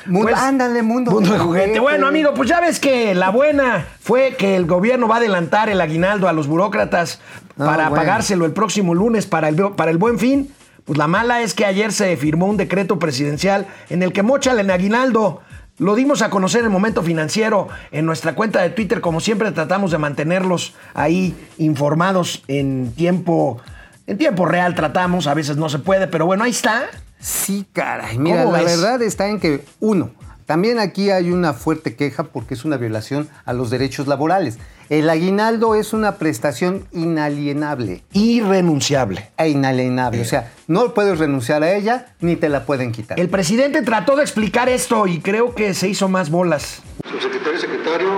Mundo, 0.06 0.28
Pues, 0.30 0.40
ándale, 0.42 0.82
mundo, 0.82 1.10
Mundo 1.10 1.32
de 1.32 1.38
juguete. 1.38 1.80
Bueno, 1.80 2.06
amigo 2.06 2.32
pues 2.34 2.48
ya 2.48 2.60
ves 2.60 2.80
que 2.80 3.14
la 3.14 3.30
buena 3.30 3.86
fue 4.00 4.34
que 4.36 4.56
el 4.56 4.66
gobierno 4.66 5.08
va 5.08 5.16
a 5.16 5.18
adelantar 5.18 5.68
el 5.68 5.80
aguinaldo 5.80 6.28
a 6.28 6.32
los 6.32 6.46
burócratas 6.46 7.20
No, 7.56 7.66
para 7.66 7.88
bueno. 7.88 7.96
pagárselo 8.02 8.44
el 8.46 8.52
próximo 8.52 8.94
lunes 8.94 9.26
para 9.26 9.48
el, 9.48 9.56
para 9.76 9.90
el 9.90 9.98
buen 9.98 10.18
fin. 10.18 10.52
Pues 10.84 10.98
la 10.98 11.06
mala 11.06 11.42
es 11.42 11.54
que 11.54 11.66
ayer 11.66 11.92
se 11.92 12.16
firmó 12.16 12.46
un 12.46 12.56
decreto 12.56 12.98
presidencial 12.98 13.66
en 13.90 14.02
el 14.02 14.12
que 14.12 14.22
mochan 14.22 14.58
el 14.58 14.70
aguinaldo. 14.70 15.42
Lo 15.78 15.94
dimos 15.94 16.20
a 16.22 16.28
conocer 16.30 16.60
en 16.60 16.66
el 16.66 16.72
momento 16.72 17.02
financiero 17.02 17.68
en 17.90 18.04
nuestra 18.06 18.34
cuenta 18.34 18.60
de 18.60 18.70
Twitter. 18.70 19.00
Como 19.00 19.20
siempre, 19.20 19.50
tratamos 19.52 19.90
de 19.90 19.98
mantenerlos 19.98 20.74
ahí 20.94 21.34
informados 21.58 22.42
en 22.48 22.92
tiempo, 22.94 23.60
en 24.06 24.18
tiempo 24.18 24.44
real. 24.46 24.74
Tratamos, 24.74 25.26
a 25.26 25.34
veces 25.34 25.56
no 25.56 25.68
se 25.68 25.78
puede, 25.78 26.06
pero 26.06 26.26
bueno, 26.26 26.44
ahí 26.44 26.50
está. 26.50 26.82
Sí, 27.20 27.66
caray. 27.72 28.18
Mira, 28.18 28.44
¿Cómo 28.44 28.56
la 28.56 28.62
ves? 28.62 28.80
verdad 28.80 29.02
está 29.02 29.28
en 29.28 29.38
que, 29.40 29.62
uno, 29.78 30.10
también 30.46 30.78
aquí 30.78 31.10
hay 31.10 31.30
una 31.30 31.52
fuerte 31.52 31.94
queja 31.94 32.24
porque 32.24 32.54
es 32.54 32.64
una 32.64 32.76
violación 32.76 33.28
a 33.44 33.52
los 33.52 33.70
derechos 33.70 34.06
laborales. 34.08 34.58
El 34.88 35.08
aguinaldo 35.08 35.76
es 35.76 35.92
una 35.92 36.16
prestación 36.16 36.84
inalienable 36.90 38.02
Irrenunciable. 38.12 39.30
e 39.38 39.48
inalienable. 39.50 40.20
O 40.20 40.24
sea, 40.24 40.50
no 40.66 40.92
puedes 40.94 41.18
renunciar 41.20 41.62
a 41.62 41.72
ella 41.74 42.06
ni 42.20 42.34
te 42.34 42.48
la 42.48 42.64
pueden 42.64 42.90
quitar. 42.90 43.20
El 43.20 43.28
presidente 43.28 43.82
trató 43.82 44.16
de 44.16 44.22
explicar 44.22 44.68
esto 44.68 45.06
y 45.06 45.20
creo 45.20 45.54
que 45.54 45.74
se 45.74 45.88
hizo 45.88 46.08
más 46.08 46.30
bolas. 46.30 46.82
Subsecretario, 47.08 47.60
secretario 47.60 48.08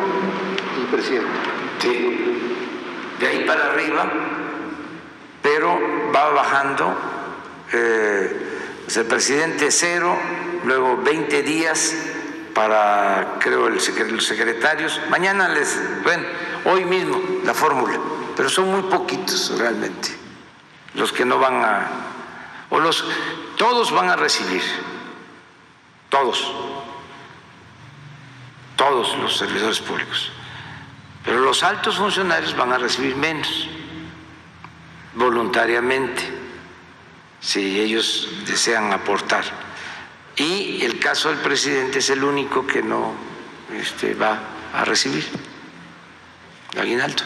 y 0.82 0.94
presidente. 0.94 1.28
Sí, 1.80 2.14
de 3.21 3.26
ahí 3.26 3.44
para 3.47 3.73
arriba, 3.73 4.11
pero 5.42 5.78
va 6.14 6.30
bajando. 6.30 6.94
eh, 7.75 8.49
pues 8.93 9.05
el 9.07 9.07
presidente 9.07 9.71
cero, 9.71 10.15
luego 10.67 10.99
20 10.99 11.43
días 11.45 11.95
para, 12.55 13.39
creo, 13.41 13.71
los 13.71 13.83
secretarios. 13.83 15.01
Mañana 15.09 15.49
les, 15.49 15.81
bueno, 16.03 16.25
hoy 16.67 16.85
mismo 16.85 17.19
la 17.43 17.55
fórmula, 17.55 17.99
pero 18.37 18.51
son 18.51 18.71
muy 18.71 18.83
poquitos 18.83 19.59
realmente 19.59 20.11
los 20.93 21.11
que 21.11 21.25
no 21.25 21.39
van 21.39 21.65
a, 21.65 21.87
o 22.69 22.81
los, 22.81 23.03
todos 23.57 23.91
van 23.93 24.11
a 24.11 24.17
recibir, 24.17 24.61
todos, 26.11 26.53
todos 28.77 29.17
los 29.17 29.39
servidores 29.39 29.81
públicos, 29.81 30.33
pero 31.25 31.39
los 31.39 31.63
altos 31.63 31.97
funcionarios 31.97 32.55
van 32.55 32.75
a 32.75 32.77
recibir 32.77 33.17
menos 33.17 33.69
voluntariamente 35.15 36.32
si 37.43 37.81
ellos 37.81 38.29
desean 38.47 38.93
aportar. 38.93 39.45
Y 40.37 40.83
el 40.85 40.99
caso 40.99 41.29
del 41.29 41.39
presidente 41.39 41.99
es 41.99 42.09
el 42.09 42.25
único 42.25 42.67
que 42.67 42.83
no 42.83 43.13
este, 43.75 44.15
va 44.15 44.39
a 44.73 44.85
recibir 44.85 45.29
aguinaldo. 46.81 47.23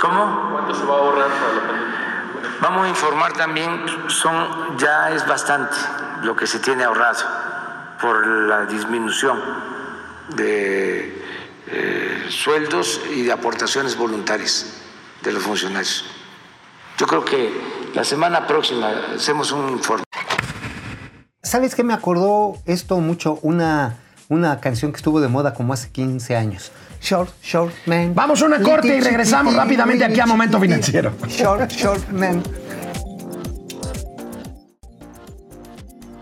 ¿Cómo? 0.00 0.50
¿Cuánto 0.52 0.74
se 0.74 0.84
va 0.84 0.94
a 0.94 0.98
ahorrar 0.98 1.28
para 1.28 1.52
la 1.52 1.60
pandemia? 1.66 2.58
Vamos 2.62 2.86
a 2.86 2.88
informar 2.88 3.32
también, 3.34 3.84
son 4.08 4.78
ya 4.78 5.10
es 5.10 5.26
bastante 5.26 5.76
lo 6.22 6.36
que 6.36 6.46
se 6.46 6.58
tiene 6.60 6.84
ahorrado 6.84 7.26
por 8.00 8.26
la 8.26 8.64
disminución 8.64 9.42
de 10.28 11.22
eh, 11.66 12.26
sueldos 12.30 13.00
y 13.10 13.22
de 13.22 13.32
aportaciones 13.32 13.96
voluntarias 13.96 14.79
de 15.22 15.32
los 15.32 15.42
funcionarios. 15.42 16.04
Yo 16.98 17.06
creo 17.06 17.24
que 17.24 17.50
la 17.94 18.04
semana 18.04 18.46
próxima 18.46 18.90
hacemos 19.16 19.52
un 19.52 19.70
informe. 19.70 20.04
¿Sabes 21.42 21.74
qué 21.74 21.82
me 21.82 21.94
acordó 21.94 22.58
esto 22.66 22.98
mucho? 22.98 23.38
Una, 23.42 23.96
una 24.28 24.60
canción 24.60 24.92
que 24.92 24.96
estuvo 24.96 25.20
de 25.20 25.28
moda 25.28 25.54
como 25.54 25.72
hace 25.72 25.90
15 25.90 26.36
años. 26.36 26.70
Short, 27.00 27.32
short 27.42 27.72
man. 27.86 28.14
Vamos 28.14 28.42
a 28.42 28.46
una 28.46 28.60
corte 28.60 28.94
y 28.94 29.00
regresamos 29.00 29.54
rápidamente 29.54 30.04
aquí 30.04 30.20
a 30.20 30.26
Momento. 30.26 30.60
Financiero. 30.60 31.12
Short, 31.28 31.70
short 31.70 32.08
man. 32.10 32.42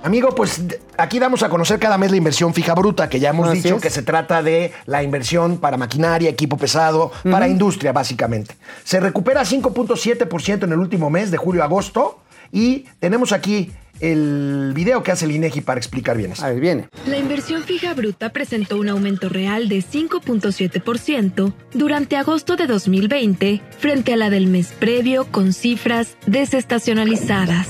Amigo, 0.03 0.35
pues 0.35 0.63
aquí 0.97 1.19
damos 1.19 1.43
a 1.43 1.49
conocer 1.49 1.79
cada 1.79 1.99
mes 1.99 2.11
la 2.11 2.17
inversión 2.17 2.55
fija 2.55 2.75
bruta, 2.75 3.09
que 3.09 3.21
ya 3.21 3.31
hemos 3.31 3.49
Así 3.49 3.63
dicho 3.63 3.77
es. 3.77 3.83
que 3.83 3.91
se 3.91 4.03
trata 4.03 4.43
de 4.43 4.73
la 4.87 5.03
inversión 5.03 5.59
para 5.59 5.77
maquinaria, 5.77 6.31
equipo 6.31 6.57
pesado, 6.57 7.11
para 7.31 7.49
industria, 7.49 7.93
básicamente. 7.93 8.55
Se 8.85 9.01
recupera 9.01 9.43
5.7% 9.43 10.65
en 10.65 10.73
el 10.73 10.79
último 10.79 11.11
mes, 11.11 11.31
de 11.31 11.37
julio 11.37 11.63
a 11.63 11.67
agosto, 11.67 12.21
y 12.53 12.87
tenemos 13.01 13.33
aquí 13.33 13.73
el 14.01 14.73
video 14.75 15.03
que 15.03 15.11
hace 15.11 15.25
el 15.25 15.33
INEGI 15.33 15.61
para 15.63 15.79
explicar 15.81 16.17
bien 16.17 16.31
esto. 16.33 16.45
A 16.45 16.51
ver, 16.51 16.61
viene. 16.61 16.89
La 17.07 17.19
inversión 17.19 17.65
fija 17.65 17.93
bruta 17.95 18.31
presentó 18.31 18.79
un 18.79 18.89
aumento 18.89 19.29
real 19.29 19.69
de 19.69 19.79
5.7% 19.79 21.53
durante 21.75 22.17
agosto 22.17 22.55
de 22.57 22.69
2020 22.69 23.61
frente 23.79 24.13
a 24.13 24.17
la 24.17 24.31
del 24.31 24.47
mes 24.47 24.69
previo 24.79 25.27
con 25.33 25.53
cifras 25.53 26.17
desestacionalizadas. 26.27 27.67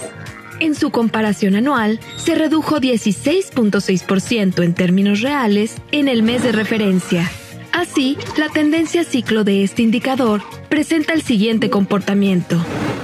En 0.61 0.75
su 0.75 0.91
comparación 0.91 1.55
anual, 1.55 2.01
se 2.17 2.35
redujo 2.35 2.81
16.6% 2.81 4.65
en 4.65 4.75
términos 4.75 5.21
reales 5.21 5.77
en 5.93 6.09
el 6.09 6.23
mes 6.23 6.43
de 6.43 6.53
referencia. 6.53 7.31
Así, 7.73 8.19
la 8.37 8.49
tendencia 8.49 9.05
ciclo 9.05 9.45
de 9.45 9.63
este 9.63 9.83
indicador 9.83 10.43
presenta 10.69 11.13
el 11.13 11.23
siguiente 11.23 11.71
comportamiento. 11.71 12.57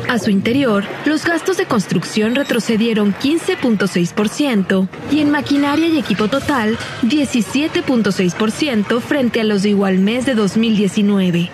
A 0.09 0.19
su 0.19 0.31
interior, 0.31 0.85
los 1.07 1.25
gastos 1.25 1.57
de 1.57 1.67
construcción 1.67 2.35
retrocedieron 2.35 3.15
15.6% 3.15 4.89
y 5.13 5.21
en 5.21 5.31
maquinaria 5.31 5.87
y 5.87 5.99
equipo 5.99 6.29
total 6.29 6.77
17.6% 7.03 9.01
frente 9.01 9.41
a 9.41 9.45
los 9.45 9.63
de 9.63 9.71
igual 9.71 9.99
mes 9.99 10.27
de 10.27 10.35
2019. 10.35 11.51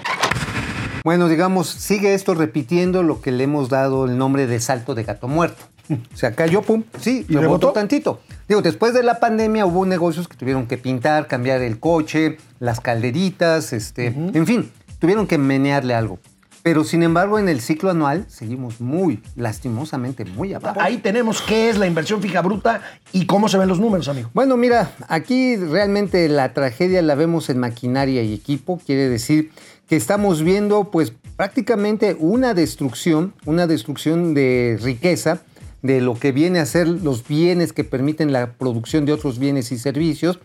Bueno, 1.04 1.28
digamos, 1.28 1.68
sigue 1.68 2.14
esto 2.14 2.34
repitiendo 2.34 3.02
lo 3.02 3.22
que 3.22 3.32
le 3.32 3.44
hemos 3.44 3.70
dado 3.70 4.04
el 4.04 4.18
nombre 4.18 4.46
de 4.46 4.60
salto 4.60 4.94
de 4.94 5.04
gato 5.04 5.28
muerto. 5.28 5.69
O 5.90 6.16
sea, 6.16 6.32
cayó, 6.32 6.62
pum, 6.62 6.84
sí, 7.00 7.24
¿Y 7.28 7.34
rebotó 7.34 7.40
rebotó? 7.40 7.72
tantito. 7.72 8.20
Digo, 8.48 8.62
después 8.62 8.94
de 8.94 9.02
la 9.02 9.20
pandemia 9.20 9.66
hubo 9.66 9.86
negocios 9.86 10.28
que 10.28 10.36
tuvieron 10.36 10.66
que 10.66 10.78
pintar, 10.78 11.26
cambiar 11.26 11.62
el 11.62 11.78
coche, 11.78 12.38
las 12.58 12.80
calderitas, 12.80 13.72
este, 13.72 14.06
en 14.06 14.46
fin, 14.46 14.70
tuvieron 14.98 15.26
que 15.26 15.38
menearle 15.38 15.94
algo. 15.94 16.18
Pero 16.62 16.84
sin 16.84 17.02
embargo, 17.02 17.38
en 17.38 17.48
el 17.48 17.60
ciclo 17.60 17.90
anual 17.90 18.26
seguimos 18.28 18.80
muy, 18.80 19.22
lastimosamente, 19.34 20.24
muy 20.24 20.52
abajo. 20.52 20.78
Ahí 20.80 20.98
tenemos 20.98 21.40
qué 21.40 21.70
es 21.70 21.78
la 21.78 21.86
inversión 21.86 22.20
fija 22.20 22.42
bruta 22.42 22.82
y 23.12 23.24
cómo 23.26 23.48
se 23.48 23.56
ven 23.56 23.68
los 23.68 23.80
números, 23.80 24.08
amigo. 24.08 24.30
Bueno, 24.34 24.56
mira, 24.58 24.90
aquí 25.08 25.56
realmente 25.56 26.28
la 26.28 26.52
tragedia 26.52 27.00
la 27.00 27.14
vemos 27.14 27.48
en 27.48 27.58
maquinaria 27.58 28.22
y 28.22 28.34
equipo. 28.34 28.78
Quiere 28.84 29.08
decir 29.08 29.52
que 29.88 29.96
estamos 29.96 30.42
viendo 30.42 30.90
pues 30.90 31.14
prácticamente 31.36 32.14
una 32.18 32.52
destrucción, 32.52 33.32
una 33.46 33.66
destrucción 33.66 34.34
de 34.34 34.78
riqueza 34.82 35.40
de 35.82 36.00
lo 36.00 36.14
que 36.14 36.32
viene 36.32 36.58
a 36.58 36.66
ser 36.66 36.88
los 36.88 37.26
bienes 37.26 37.72
que 37.72 37.84
permiten 37.84 38.32
la 38.32 38.52
producción 38.52 39.06
de 39.06 39.12
otros 39.12 39.38
bienes 39.38 39.72
y 39.72 39.78
servicios, 39.78 40.38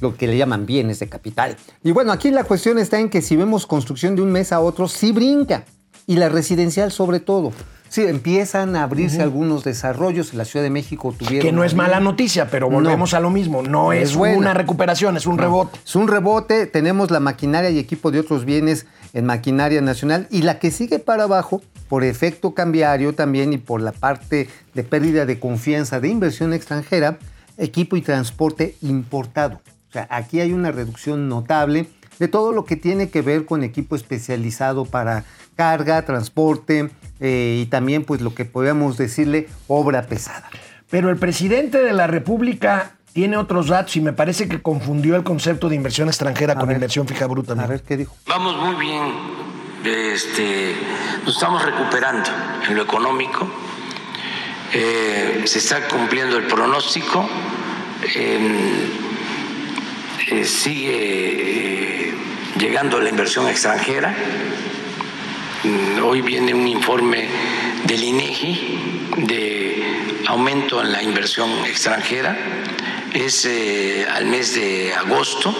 lo 0.00 0.16
que 0.16 0.26
le 0.26 0.36
llaman 0.36 0.66
bienes 0.66 0.98
de 1.00 1.08
capital. 1.08 1.56
Y 1.82 1.92
bueno, 1.92 2.12
aquí 2.12 2.30
la 2.30 2.44
cuestión 2.44 2.78
está 2.78 3.00
en 3.00 3.08
que 3.08 3.22
si 3.22 3.36
vemos 3.36 3.66
construcción 3.66 4.16
de 4.16 4.22
un 4.22 4.30
mes 4.30 4.52
a 4.52 4.60
otro, 4.60 4.88
sí 4.88 5.12
brinca. 5.12 5.64
Y 6.06 6.16
la 6.16 6.28
residencial 6.28 6.90
sobre 6.90 7.20
todo. 7.20 7.52
Sí, 7.90 8.04
empiezan 8.04 8.76
a 8.76 8.82
abrirse 8.82 9.22
algunos 9.22 9.64
desarrollos. 9.64 10.32
En 10.32 10.38
la 10.38 10.44
Ciudad 10.44 10.62
de 10.62 10.70
México 10.70 11.14
tuvieron... 11.16 11.40
Que 11.40 11.52
no 11.52 11.64
es 11.64 11.74
mala 11.74 12.00
noticia, 12.00 12.48
pero 12.50 12.68
volvemos 12.68 13.14
a 13.14 13.20
lo 13.20 13.30
mismo. 13.30 13.62
No 13.62 13.92
es, 13.92 14.14
una 14.14 14.54
recuperación, 14.54 15.16
es 15.16 15.26
un 15.26 15.38
rebote. 15.38 15.78
Es 15.84 15.96
un 15.96 16.08
rebote, 16.08 16.66
tenemos 16.66 17.10
la 17.10 17.20
maquinaria 17.20 17.70
y 17.70 17.78
equipo 17.78 18.10
de 18.10 18.20
otros 18.20 18.44
bienes 18.44 18.86
en 19.14 19.24
maquinaria 19.24 19.80
nacional 19.80 20.28
y 20.30 20.42
la 20.42 20.58
que 20.58 20.70
sigue 20.70 20.98
para 20.98 21.24
abajo 21.24 21.62
por 21.88 22.04
efecto 22.04 22.54
cambiario 22.54 23.14
también 23.14 23.52
y 23.52 23.58
por 23.58 23.80
la 23.80 23.92
parte 23.92 24.48
de 24.74 24.84
pérdida 24.84 25.26
de 25.26 25.38
confianza 25.38 26.00
de 26.00 26.08
inversión 26.08 26.52
extranjera, 26.52 27.18
equipo 27.56 27.96
y 27.96 28.02
transporte 28.02 28.76
importado. 28.82 29.60
O 29.88 29.92
sea, 29.92 30.06
aquí 30.10 30.40
hay 30.40 30.52
una 30.52 30.70
reducción 30.70 31.28
notable 31.28 31.88
de 32.18 32.28
todo 32.28 32.52
lo 32.52 32.64
que 32.64 32.76
tiene 32.76 33.10
que 33.10 33.22
ver 33.22 33.46
con 33.46 33.64
equipo 33.64 33.96
especializado 33.96 34.84
para 34.84 35.24
carga, 35.56 36.02
transporte 36.02 36.90
eh, 37.20 37.60
y 37.62 37.66
también 37.66 38.04
pues 38.04 38.20
lo 38.20 38.34
que 38.34 38.44
podríamos 38.44 38.96
decirle 38.96 39.48
obra 39.66 40.02
pesada. 40.02 40.48
Pero 40.90 41.10
el 41.10 41.16
presidente 41.16 41.78
de 41.78 41.92
la 41.92 42.06
República 42.06 42.92
tiene 43.12 43.36
otros 43.36 43.68
datos 43.68 43.96
y 43.96 44.00
me 44.00 44.12
parece 44.12 44.48
que 44.48 44.62
confundió 44.62 45.16
el 45.16 45.24
concepto 45.24 45.68
de 45.68 45.74
inversión 45.74 46.08
extranjera 46.08 46.54
con 46.54 46.68
ver. 46.68 46.76
inversión 46.76 47.06
fija 47.06 47.26
bruta. 47.26 47.54
A 47.54 47.66
ver 47.66 47.82
qué 47.82 47.96
dijo. 47.96 48.14
Vamos 48.26 48.56
muy 48.56 48.86
bien, 48.86 49.02
este, 49.84 50.76
nos 51.24 51.34
estamos 51.34 51.64
recuperando 51.64 52.30
en 52.68 52.76
lo 52.76 52.82
económico, 52.82 53.48
Eh, 54.70 55.44
se 55.46 55.60
está 55.60 55.88
cumpliendo 55.88 56.36
el 56.36 56.44
pronóstico, 56.44 57.26
eh, 58.14 58.38
eh, 60.30 60.44
sigue 60.44 62.10
eh, 62.10 62.14
llegando 62.58 63.00
la 63.00 63.08
inversión 63.08 63.48
extranjera. 63.48 64.14
Mm, 65.64 66.04
Hoy 66.04 66.20
viene 66.20 66.52
un 66.52 66.68
informe 66.68 67.28
del 67.84 68.04
INEGI 68.04 68.78
de 69.16 69.82
aumento 70.26 70.82
en 70.82 70.92
la 70.92 71.02
inversión 71.02 71.50
extranjera. 71.64 72.36
Es 73.14 73.48
al 74.12 74.26
mes 74.26 74.54
de 74.54 74.92
agosto 74.92 75.54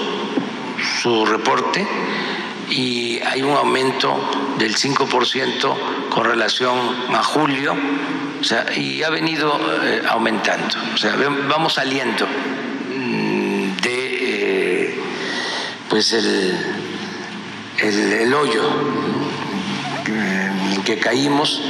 su 1.02 1.24
reporte 1.24 1.86
y 2.70 3.20
hay 3.20 3.42
un 3.42 3.56
aumento 3.56 4.18
del 4.58 4.76
5% 4.76 5.74
con 6.10 6.24
relación 6.24 6.78
a 7.14 7.22
julio, 7.22 7.74
o 8.40 8.44
sea, 8.44 8.66
y 8.76 9.02
ha 9.02 9.10
venido 9.10 9.58
eh, 9.82 10.02
aumentando, 10.08 10.76
o 10.94 10.96
sea, 10.96 11.16
vamos 11.48 11.74
saliendo 11.74 12.26
mm, 12.26 13.76
de 13.82 14.18
eh, 14.20 15.00
pues 15.88 16.12
el, 16.12 16.56
el, 17.78 18.34
hoyo 18.34 18.62
en 20.06 20.82
que 20.82 20.98
caímos, 20.98 21.62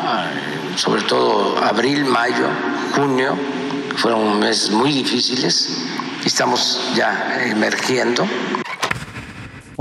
ah, 0.00 0.30
sobre 0.76 1.02
todo 1.02 1.62
abril, 1.62 2.04
mayo, 2.04 2.48
junio, 2.94 3.36
fueron 3.96 4.38
meses 4.38 4.70
muy 4.70 4.92
difíciles, 4.92 5.84
estamos 6.24 6.92
ya 6.94 7.40
emergiendo. 7.44 8.26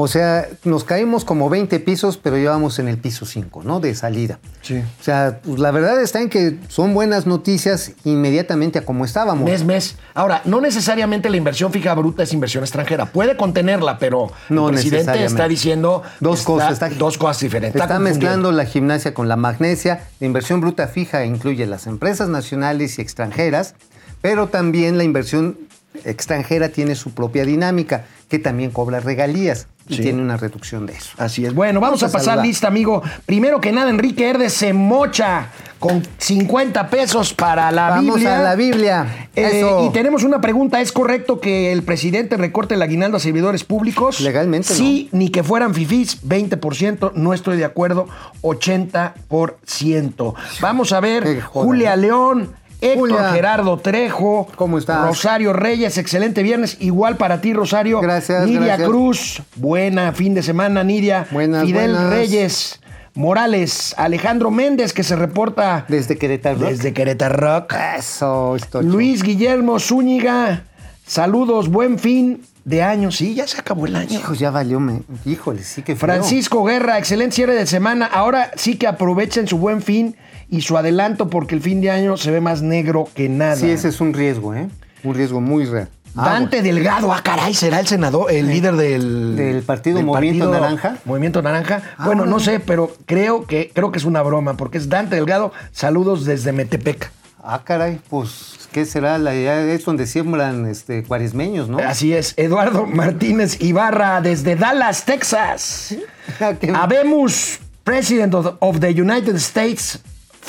O 0.04 0.08
sea, 0.08 0.48
nos 0.64 0.84
caímos 0.84 1.24
como 1.26 1.50
20 1.50 1.80
pisos, 1.80 2.18
pero 2.18 2.36
llevamos 2.38 2.80
en 2.80 2.88
el 2.88 2.98
piso 2.98 3.26
5, 3.26 3.62
¿no? 3.64 3.80
De 3.80 3.94
salida. 3.94 4.40
Sí. 4.62 4.78
O 4.78 5.04
sea, 5.04 5.40
pues, 5.44 5.60
la 5.60 5.70
verdad 5.72 6.02
está 6.02 6.22
en 6.22 6.30
que 6.30 6.58
son 6.70 6.94
buenas 6.94 7.28
noticias 7.28 7.92
inmediatamente 8.04 8.80
a 8.80 8.86
como 8.86 9.06
estábamos. 9.06 9.46
Mes, 9.50 9.64
mes. 9.64 9.96
Ahora, 10.16 10.42
no 10.46 10.60
necesariamente 10.60 11.30
la 11.30 11.38
inversión 11.38 11.72
fija 11.72 11.94
bruta 11.94 12.24
es 12.24 12.34
inversión 12.34 12.64
extranjera. 12.64 13.06
Puede 13.06 13.38
contenerla, 13.38 14.00
pero 14.00 14.32
No 14.50 14.70
el 14.70 14.74
presidente 14.76 15.24
está 15.24 15.48
diciendo 15.48 16.02
Dos 16.20 16.40
está- 16.40 16.48
cosas. 16.52 16.74
Está, 16.74 16.90
dos 16.90 17.18
cosas 17.18 17.40
diferentes. 17.42 17.80
Está, 17.82 18.00
mezclando 18.00 18.52
la 18.52 18.66
gimnasia 18.66 19.14
con 19.14 19.28
la 19.28 19.36
magnesia. 19.36 20.08
La 20.20 20.26
inversión 20.28 20.62
bruta 20.62 20.88
fija 20.88 21.26
incluye 21.26 21.66
las 21.68 21.86
empresas 21.86 22.28
nacionales 22.28 22.98
y 22.98 23.02
extranjeras, 23.02 23.76
pero 24.22 24.48
también 24.48 24.98
la 24.98 25.04
inversión 25.04 25.58
extranjera 26.06 26.70
tiene 26.70 26.96
su 26.96 27.12
propia 27.14 27.46
dinámica. 27.46 28.06
Que 28.32 28.40
también 28.40 28.72
cobra 28.72 29.02
regalías 29.02 29.68
y 29.90 29.98
Sí. 29.98 30.04
tiene 30.04 30.22
una 30.22 30.38
reducción 30.38 30.86
de 30.86 30.94
eso. 30.94 31.12
Así 31.18 31.46
es. 31.46 31.54
Bueno, 31.54 31.82
vamos, 31.82 32.00
Vamos 32.00 32.04
a 32.04 32.06
a 32.06 32.12
pasar 32.20 32.26
saludar. 32.36 32.46
lista, 32.48 32.68
amigo. 32.70 33.04
Primero 33.26 33.60
que 33.60 33.74
nada, 33.74 33.90
Enrique 33.90 34.30
Herdes 34.30 34.54
se 34.54 34.72
mocha 34.72 35.48
con 35.80 36.02
50 36.18 36.90
pesos 36.90 37.34
para 37.34 37.70
la 37.72 37.90
Vamos 37.90 38.16
Biblia. 38.16 38.40
a 38.40 38.44
la 38.44 38.56
Biblia. 38.56 39.28
Eh, 39.36 39.60
Eso. 39.60 39.86
y 39.86 39.90
tenemos 39.92 40.24
una 40.24 40.40
pregunta. 40.40 40.80
¿Es 40.80 40.92
correcto 40.94 41.42
que 41.42 41.74
el 41.74 41.84
presidente 41.84 42.38
recorte 42.38 42.76
el 42.76 42.82
aguinaldo 42.84 43.18
a 43.18 43.20
servidores 43.20 43.66
públicos? 43.66 44.22
Legalmente, 44.22 44.74
Sí, 44.74 45.10
ni 45.12 45.28
que 45.30 45.44
fueran 45.44 45.74
fifís, 45.74 46.20
20%. 46.24 47.12
No 47.16 47.34
estoy 47.34 47.58
de 47.58 47.66
acuerdo, 47.66 48.08
80%. 48.44 50.36
Vamos 50.62 50.92
a 50.94 51.00
ver. 51.00 51.42
Julia 51.42 51.96
León, 51.96 52.54
Héctor 52.82 53.10
Julia. 53.12 53.32
Gerardo 53.32 53.78
Trejo. 53.78 54.48
¿Cómo 54.56 54.78
estás? 54.80 55.06
Rosario 55.08 55.54
Reyes, 55.54 55.98
excelente 55.98 56.44
viernes. 56.44 56.78
Igual 56.80 57.16
para 57.18 57.40
ti, 57.40 57.54
Rosario. 57.54 58.02
Gracias, 58.02 58.46
Nidia 58.46 58.60
gracias. 58.66 58.90
Cruz, 58.90 59.42
buena 59.56 60.12
fin 60.14 60.34
de 60.34 60.42
semana, 60.44 60.84
Nidia. 60.84 61.28
Buenas, 61.32 61.64
Fidel 61.66 61.92
buenas. 61.94 62.10
Reyes. 62.12 62.80
Morales, 63.14 63.94
Alejandro 63.98 64.52
Méndez, 64.52 64.94
que 64.94 65.04
se 65.04 65.18
reporta 65.18 65.86
Desde 65.90 66.18
Querétaro. 66.18 66.60
desde 66.60 66.94
Querétaro. 66.94 67.68
Eso, 67.98 68.56
esto. 68.56 68.82
Luis 68.82 69.22
Guillermo 69.22 69.80
Zúñiga, 69.80 70.64
saludos, 71.06 71.68
buen 71.70 72.00
fin 72.00 72.42
de 72.64 72.84
año. 72.84 73.12
Sí, 73.12 73.36
ya 73.36 73.48
se 73.48 73.60
acabó 73.60 73.86
el 73.86 73.96
año. 73.96 74.20
Hijos, 74.20 74.40
ya 74.40 74.52
valió. 74.52 74.80
Me... 74.80 75.02
Híjole, 75.26 75.64
sí 75.64 75.82
que 75.82 75.96
feo. 75.96 76.08
Francisco 76.08 76.64
Guerra, 76.64 76.98
excelente 76.98 77.36
cierre 77.36 77.56
de 77.56 77.66
semana. 77.66 78.06
Ahora 78.06 78.52
sí 78.56 78.76
que 78.76 78.88
aprovechen 78.88 79.48
su 79.48 79.58
buen 79.58 79.82
fin 79.82 80.16
y 80.50 80.62
su 80.62 80.78
adelanto 80.78 81.30
porque 81.30 81.56
el 81.56 81.62
fin 81.62 81.82
de 81.82 81.92
año 81.92 82.18
se 82.18 82.32
ve 82.32 82.42
más 82.42 82.62
negro 82.62 83.08
que 83.16 83.30
nada. 83.30 83.56
Sí, 83.56 83.70
ese 83.70 83.90
es 83.90 84.02
un 84.02 84.14
riesgo, 84.14 84.54
¿eh? 84.54 84.70
Un 85.04 85.16
riesgo 85.16 85.42
muy 85.42 85.66
real. 85.66 85.90
Dante 86.14 86.62
Delgado, 86.62 87.14
ah, 87.14 87.22
caray, 87.24 87.54
será 87.54 87.80
el 87.80 87.88
senador, 87.88 88.32
el 88.32 88.48
líder 88.48 88.76
del, 88.76 89.36
Del 89.38 89.64
partido 89.64 90.02
Movimiento 90.02 90.52
Naranja. 90.52 90.98
Movimiento 91.06 91.42
Naranja. 91.42 91.82
Ah. 91.98 92.06
Bueno, 92.06 92.26
no 92.26 92.40
sé, 92.40 92.60
pero 92.60 92.92
creo 93.06 93.46
que, 93.46 93.72
creo 93.74 93.92
que 93.94 94.00
es 94.00 94.04
una 94.04 94.22
broma, 94.22 94.58
porque 94.58 94.78
es 94.78 94.90
Dante 94.90 95.16
Delgado. 95.16 95.54
Saludos 95.72 96.26
desde 96.26 96.52
Metepec. 96.52 97.12
Ah, 97.44 97.64
caray, 97.64 98.00
pues, 98.10 98.70
¿qué 98.72 98.86
será? 98.86 99.18
La, 99.18 99.34
es 99.34 99.84
donde 99.84 100.06
siembran 100.06 100.68
este, 100.68 101.04
cuaresmeños, 101.04 101.68
¿no? 101.70 101.80
Así 101.80 102.14
es, 102.14 102.36
Eduardo 102.38 102.86
Martínez 102.86 103.60
Ibarra 103.62 104.22
desde 104.22 104.56
Dallas, 104.56 105.06
Texas. 105.06 105.96
Qué- 106.60 106.72
Habemos 106.76 107.60
President 107.84 108.34
of 108.36 108.80
the 108.80 108.90
United 108.92 109.36
States 109.38 110.00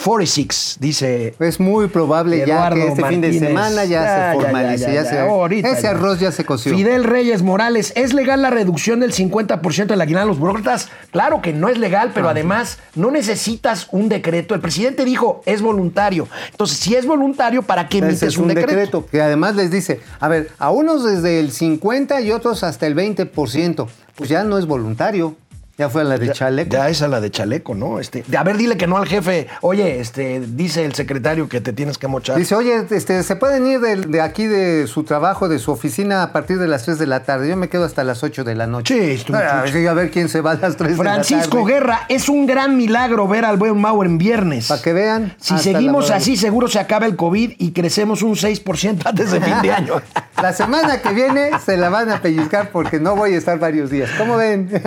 46, 0.04 0.78
dice. 0.80 1.34
Es 1.38 1.60
muy 1.60 1.88
probable 1.88 2.44
ya 2.46 2.70
que 2.70 2.88
este 2.88 3.04
fin 3.04 3.20
de 3.20 3.38
semana 3.38 3.84
ya, 3.84 4.32
se 4.32 4.40
formalice. 4.40 4.92
Ya, 4.92 5.04
se, 5.04 5.18
Ahorita 5.18 5.68
ese 5.68 5.88
arroz 5.88 6.20
ya 6.20 6.32
se 6.32 6.44
coció. 6.44 6.74
Fidel 6.74 7.04
Reyes 7.04 7.42
Morales, 7.42 7.92
¿es 7.96 8.12
legal 8.12 8.42
la 8.42 8.50
reducción 8.50 9.00
del 9.00 9.12
50% 9.12 9.86
de 9.86 9.96
la 9.96 10.04
aguinaldo 10.04 10.30
a 10.30 10.32
los 10.32 10.38
burócratas? 10.38 10.88
Claro 11.10 11.40
que 11.40 11.52
no 11.52 11.68
es 11.68 11.78
legal, 11.78 12.10
pero 12.14 12.28
además 12.28 12.78
no 12.94 13.10
necesitas 13.10 13.88
un 13.92 14.08
decreto. 14.08 14.54
El 14.54 14.60
presidente 14.60 15.04
dijo, 15.04 15.42
es 15.46 15.62
voluntario. 15.62 16.28
Entonces, 16.50 16.78
si 16.78 16.94
es 16.94 17.06
voluntario, 17.06 17.62
¿para 17.62 17.88
qué 17.88 17.98
emites 17.98 18.22
es 18.22 18.36
un, 18.36 18.44
un 18.44 18.48
decreto? 18.48 18.68
decreto 18.72 19.06
que 19.06 19.20
además 19.20 19.56
les 19.56 19.70
dice, 19.70 20.00
a 20.20 20.28
ver, 20.28 20.50
a 20.58 20.70
unos 20.70 21.04
desde 21.04 21.40
el 21.40 21.52
50 21.52 22.20
y 22.22 22.32
otros 22.32 22.64
hasta 22.64 22.86
el 22.86 22.96
20%. 22.96 23.88
Pues 24.14 24.28
ya 24.28 24.44
no 24.44 24.58
es 24.58 24.66
voluntario. 24.66 25.36
Ya 25.78 25.88
fue 25.88 26.02
a 26.02 26.04
la 26.04 26.18
de 26.18 26.26
Ya- 26.26 26.32
chaleco. 26.34 26.70
Ya 26.70 26.88
es 26.90 27.00
a 27.02 27.08
la 27.08 27.20
de 27.20 27.30
chaleco, 27.30 27.74
¿no? 27.74 27.98
Este, 27.98 28.22
de, 28.26 28.36
a 28.36 28.42
ver, 28.42 28.56
dile 28.58 28.76
que 28.76 28.86
no 28.86 28.98
al 28.98 29.06
jefe. 29.06 29.48
Oye, 29.62 30.00
este, 30.00 30.40
dice 30.40 30.84
el 30.84 30.94
secretario 30.94 31.48
que 31.48 31.60
te 31.62 31.72
tienes 31.72 31.96
que 31.96 32.08
mochar. 32.08 32.36
Dice, 32.36 32.54
oye, 32.54 32.84
este, 32.90 33.22
se 33.22 33.36
pueden 33.36 33.66
ir 33.66 33.80
de, 33.80 33.96
de 33.96 34.20
aquí 34.20 34.46
de 34.46 34.86
su 34.86 35.04
trabajo, 35.04 35.48
de 35.48 35.58
su 35.58 35.72
oficina 35.72 36.22
a 36.22 36.30
partir 36.32 36.58
de 36.58 36.68
las 36.68 36.84
3 36.84 36.98
de 36.98 37.06
la 37.06 37.24
tarde. 37.24 37.48
Yo 37.48 37.56
me 37.56 37.68
quedo 37.70 37.84
hasta 37.84 38.04
las 38.04 38.22
8 38.22 38.44
de 38.44 38.54
la 38.54 38.66
noche. 38.66 38.94
Sí, 38.94 39.10
estuvo 39.12 39.36
a, 39.38 39.62
ver, 39.62 39.88
a 39.88 39.94
ver 39.94 40.10
quién 40.10 40.28
se 40.28 40.42
va 40.42 40.52
a 40.52 40.54
las 40.56 40.76
3 40.76 40.98
de 40.98 41.04
la 41.04 41.10
tarde. 41.16 41.24
Francisco 41.24 41.64
Guerra, 41.64 42.00
es 42.10 42.28
un 42.28 42.46
gran 42.46 42.76
milagro 42.76 43.26
ver 43.26 43.44
al 43.46 43.56
buen 43.56 43.80
Mauer 43.80 44.08
en 44.08 44.18
viernes. 44.18 44.68
Para 44.68 44.82
que 44.82 44.92
vean. 44.92 45.34
Si 45.40 45.56
seguimos 45.58 46.10
así, 46.10 46.36
seguro 46.36 46.68
se 46.68 46.80
acaba 46.80 47.06
el 47.06 47.16
COVID 47.16 47.52
y 47.58 47.72
crecemos 47.72 48.20
un 48.22 48.34
6% 48.36 49.06
antes 49.06 49.30
de 49.32 49.40
fin 49.40 49.54
de 49.62 49.72
año. 49.72 49.94
La 50.40 50.52
semana 50.52 51.00
que 51.00 51.12
viene 51.14 51.50
se 51.64 51.76
la 51.76 51.88
van 51.88 52.10
a 52.10 52.20
pellizcar 52.20 52.70
porque 52.70 53.00
no 53.00 53.16
voy 53.16 53.34
a 53.34 53.38
estar 53.38 53.58
varios 53.58 53.90
días. 53.90 54.10
¿Cómo 54.18 54.36
ven? 54.36 54.68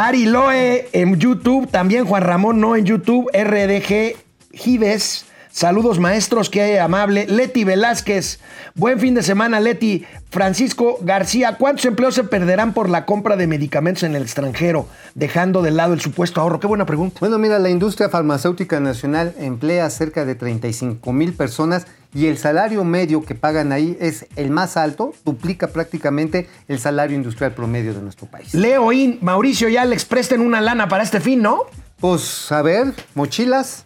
Ari 0.00 0.26
Loe 0.26 0.88
en 0.92 1.18
YouTube, 1.18 1.68
también 1.68 2.04
Juan 2.04 2.22
Ramón 2.22 2.60
no 2.60 2.76
en 2.76 2.84
YouTube, 2.84 3.28
RDG 3.34 4.14
Gives. 4.52 5.24
Saludos 5.50 5.98
maestros, 5.98 6.50
qué 6.50 6.78
amable. 6.78 7.26
Leti 7.26 7.64
Velázquez, 7.64 8.38
buen 8.76 9.00
fin 9.00 9.16
de 9.16 9.24
semana 9.24 9.58
Leti. 9.58 10.06
Francisco 10.30 10.98
García, 11.00 11.56
¿cuántos 11.56 11.84
empleos 11.84 12.14
se 12.14 12.22
perderán 12.22 12.74
por 12.74 12.88
la 12.88 13.06
compra 13.06 13.34
de 13.34 13.48
medicamentos 13.48 14.04
en 14.04 14.14
el 14.14 14.22
extranjero, 14.22 14.86
dejando 15.16 15.62
de 15.62 15.72
lado 15.72 15.94
el 15.94 16.00
supuesto 16.00 16.40
ahorro? 16.40 16.60
Qué 16.60 16.68
buena 16.68 16.86
pregunta. 16.86 17.16
Bueno, 17.18 17.36
mira, 17.38 17.58
la 17.58 17.70
industria 17.70 18.08
farmacéutica 18.08 18.78
nacional 18.78 19.34
emplea 19.36 19.90
cerca 19.90 20.24
de 20.24 20.36
35 20.36 21.12
mil 21.12 21.32
personas 21.32 21.88
y 22.14 22.26
el 22.26 22.38
salario 22.38 22.84
medio 22.84 23.22
que 23.22 23.34
pagan 23.34 23.72
ahí 23.72 23.96
es 24.00 24.26
el 24.36 24.50
más 24.50 24.76
alto, 24.76 25.12
duplica 25.24 25.68
prácticamente 25.68 26.48
el 26.66 26.78
salario 26.78 27.16
industrial 27.16 27.52
promedio 27.52 27.92
de 27.94 28.00
nuestro 28.00 28.26
país. 28.26 28.54
Leoín, 28.54 29.18
Mauricio 29.20 29.68
y 29.68 29.76
Alex, 29.76 30.04
presten 30.04 30.40
una 30.40 30.60
lana 30.60 30.88
para 30.88 31.02
este 31.02 31.20
fin, 31.20 31.42
¿no? 31.42 31.64
Pues, 32.00 32.50
a 32.52 32.62
ver, 32.62 32.94
mochilas. 33.14 33.84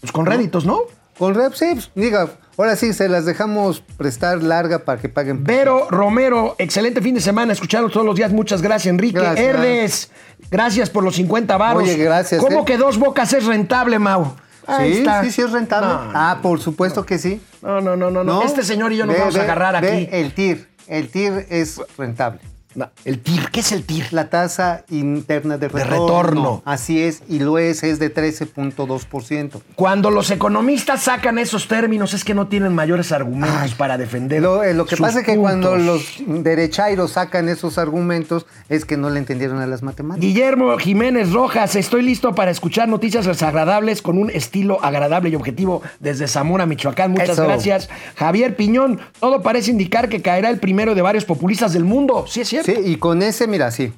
Pues 0.00 0.12
con 0.12 0.26
réditos, 0.26 0.64
¿no? 0.64 0.80
Con 1.18 1.34
rep, 1.34 1.52
sí, 1.52 1.66
pues, 1.72 1.90
diga, 1.94 2.30
ahora 2.56 2.76
sí, 2.76 2.94
se 2.94 3.06
las 3.08 3.26
dejamos 3.26 3.82
prestar 3.98 4.42
larga 4.42 4.80
para 4.80 5.00
que 5.00 5.10
paguen. 5.10 5.44
Vero 5.44 5.86
Romero, 5.90 6.56
excelente 6.58 7.02
fin 7.02 7.14
de 7.14 7.20
semana, 7.20 7.52
escucharlos 7.52 7.92
todos 7.92 8.06
los 8.06 8.16
días. 8.16 8.32
Muchas 8.32 8.62
gracias, 8.62 8.90
Enrique. 8.90 9.18
Gracias. 9.18 9.46
Herdes, 9.46 10.10
gracias 10.50 10.88
por 10.88 11.04
los 11.04 11.16
50 11.16 11.58
varos. 11.58 11.82
Oye, 11.82 11.96
gracias, 11.96 12.42
¿Cómo 12.42 12.60
eh. 12.60 12.64
que 12.64 12.78
dos 12.78 12.98
bocas 12.98 13.34
es 13.34 13.44
rentable, 13.44 13.98
Mau? 13.98 14.34
Ahí 14.78 14.92
Sí, 14.94 14.98
está. 15.00 15.22
sí, 15.24 15.30
sí 15.32 15.42
es 15.42 15.50
rentable. 15.50 15.88
No. 15.88 16.10
Ah, 16.14 16.38
por 16.42 16.60
supuesto 16.60 17.04
que 17.04 17.18
sí. 17.18 17.40
No, 17.62 17.80
no, 17.80 17.96
no, 17.96 18.10
no, 18.10 18.24
no. 18.24 18.42
Este 18.42 18.62
señor 18.62 18.92
y 18.92 18.96
yo 18.96 19.06
nos 19.06 19.14
Ve, 19.14 19.20
vamos 19.20 19.36
a 19.36 19.42
agarrar 19.42 19.80
ve 19.82 19.88
aquí. 19.88 20.08
El 20.12 20.32
TIR, 20.34 20.68
el 20.88 21.08
TIR 21.08 21.46
es 21.50 21.80
rentable. 21.98 22.40
No, 22.74 22.88
el 23.04 23.18
TIR, 23.18 23.50
¿qué 23.50 23.60
es 23.60 23.72
el 23.72 23.84
TIR? 23.84 24.12
La 24.12 24.30
tasa 24.30 24.84
interna 24.90 25.58
de 25.58 25.68
retorno. 25.68 25.90
retorno. 25.90 26.62
Así 26.64 27.02
es, 27.02 27.22
y 27.28 27.40
lo 27.40 27.58
es, 27.58 27.82
es 27.82 27.98
de 27.98 28.14
13.2%. 28.14 29.60
Cuando 29.74 30.10
los 30.10 30.30
economistas 30.30 31.02
sacan 31.02 31.38
esos 31.38 31.66
términos 31.66 32.14
es 32.14 32.24
que 32.24 32.32
no 32.32 32.46
tienen 32.46 32.72
mayores 32.74 33.10
argumentos 33.10 33.74
para 33.74 33.98
defender. 33.98 34.42
Lo, 34.42 34.62
eh, 34.62 34.72
lo 34.72 34.86
que 34.86 34.96
sus 34.96 35.04
pasa 35.04 35.20
es 35.20 35.26
que 35.26 35.34
puntos. 35.34 35.50
cuando 35.50 35.76
los 35.76 36.22
derechairos 36.26 37.12
sacan 37.12 37.48
esos 37.48 37.76
argumentos 37.76 38.46
es 38.68 38.84
que 38.84 38.96
no 38.96 39.10
le 39.10 39.18
entendieron 39.18 39.58
a 39.58 39.66
las 39.66 39.82
matemáticas. 39.82 40.24
Guillermo 40.24 40.78
Jiménez 40.78 41.32
Rojas, 41.32 41.74
estoy 41.74 42.02
listo 42.02 42.36
para 42.36 42.52
escuchar 42.52 42.88
noticias 42.88 43.26
desagradables 43.26 44.00
con 44.00 44.16
un 44.16 44.30
estilo 44.30 44.82
agradable 44.84 45.30
y 45.30 45.34
objetivo 45.34 45.82
desde 45.98 46.28
Zamora, 46.28 46.66
Michoacán. 46.66 47.10
Muchas 47.10 47.30
Eso. 47.30 47.44
gracias. 47.44 47.88
Javier 48.14 48.54
Piñón, 48.54 49.00
todo 49.18 49.42
parece 49.42 49.72
indicar 49.72 50.08
que 50.08 50.22
caerá 50.22 50.50
el 50.50 50.58
primero 50.60 50.94
de 50.94 51.02
varios 51.02 51.24
populistas 51.24 51.72
del 51.72 51.84
mundo. 51.84 52.26
Sí, 52.28 52.42
es 52.42 52.48
cierto. 52.48 52.59
Sí, 52.64 52.74
y 52.84 52.96
con 52.96 53.22
ese, 53.22 53.46
mira, 53.46 53.70
sí. 53.70 53.92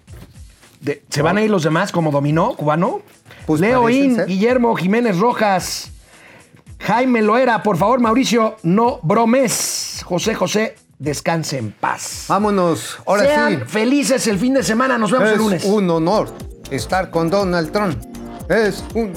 De- 0.80 1.02
¿Se 1.10 1.22
van 1.22 1.36
a 1.38 1.42
ir 1.42 1.50
los 1.50 1.62
demás 1.62 1.92
como 1.92 2.10
dominó 2.10 2.54
cubano? 2.56 3.02
Pues 3.46 3.60
Leo 3.60 3.88
In, 3.88 4.16
ser. 4.16 4.26
Guillermo 4.26 4.74
Jiménez 4.74 5.18
Rojas, 5.18 5.90
Jaime 6.80 7.22
Loera, 7.22 7.62
por 7.62 7.76
favor, 7.76 8.00
Mauricio, 8.00 8.56
no 8.62 8.98
bromes. 9.02 10.00
José 10.04 10.34
José, 10.34 10.74
descanse 10.98 11.58
en 11.58 11.72
paz. 11.72 12.24
Vámonos. 12.28 12.98
Ahora 13.06 13.24
Sean 13.24 13.52
sí. 13.60 13.64
felices 13.66 14.26
el 14.26 14.38
fin 14.38 14.54
de 14.54 14.62
semana. 14.62 14.98
Nos 14.98 15.10
vemos 15.12 15.28
el 15.28 15.34
Es 15.34 15.38
lunes. 15.38 15.64
un 15.64 15.88
honor 15.90 16.32
estar 16.70 17.10
con 17.10 17.30
Donald 17.30 17.70
Trump. 17.70 17.96
Es 18.50 18.82
un 18.94 19.12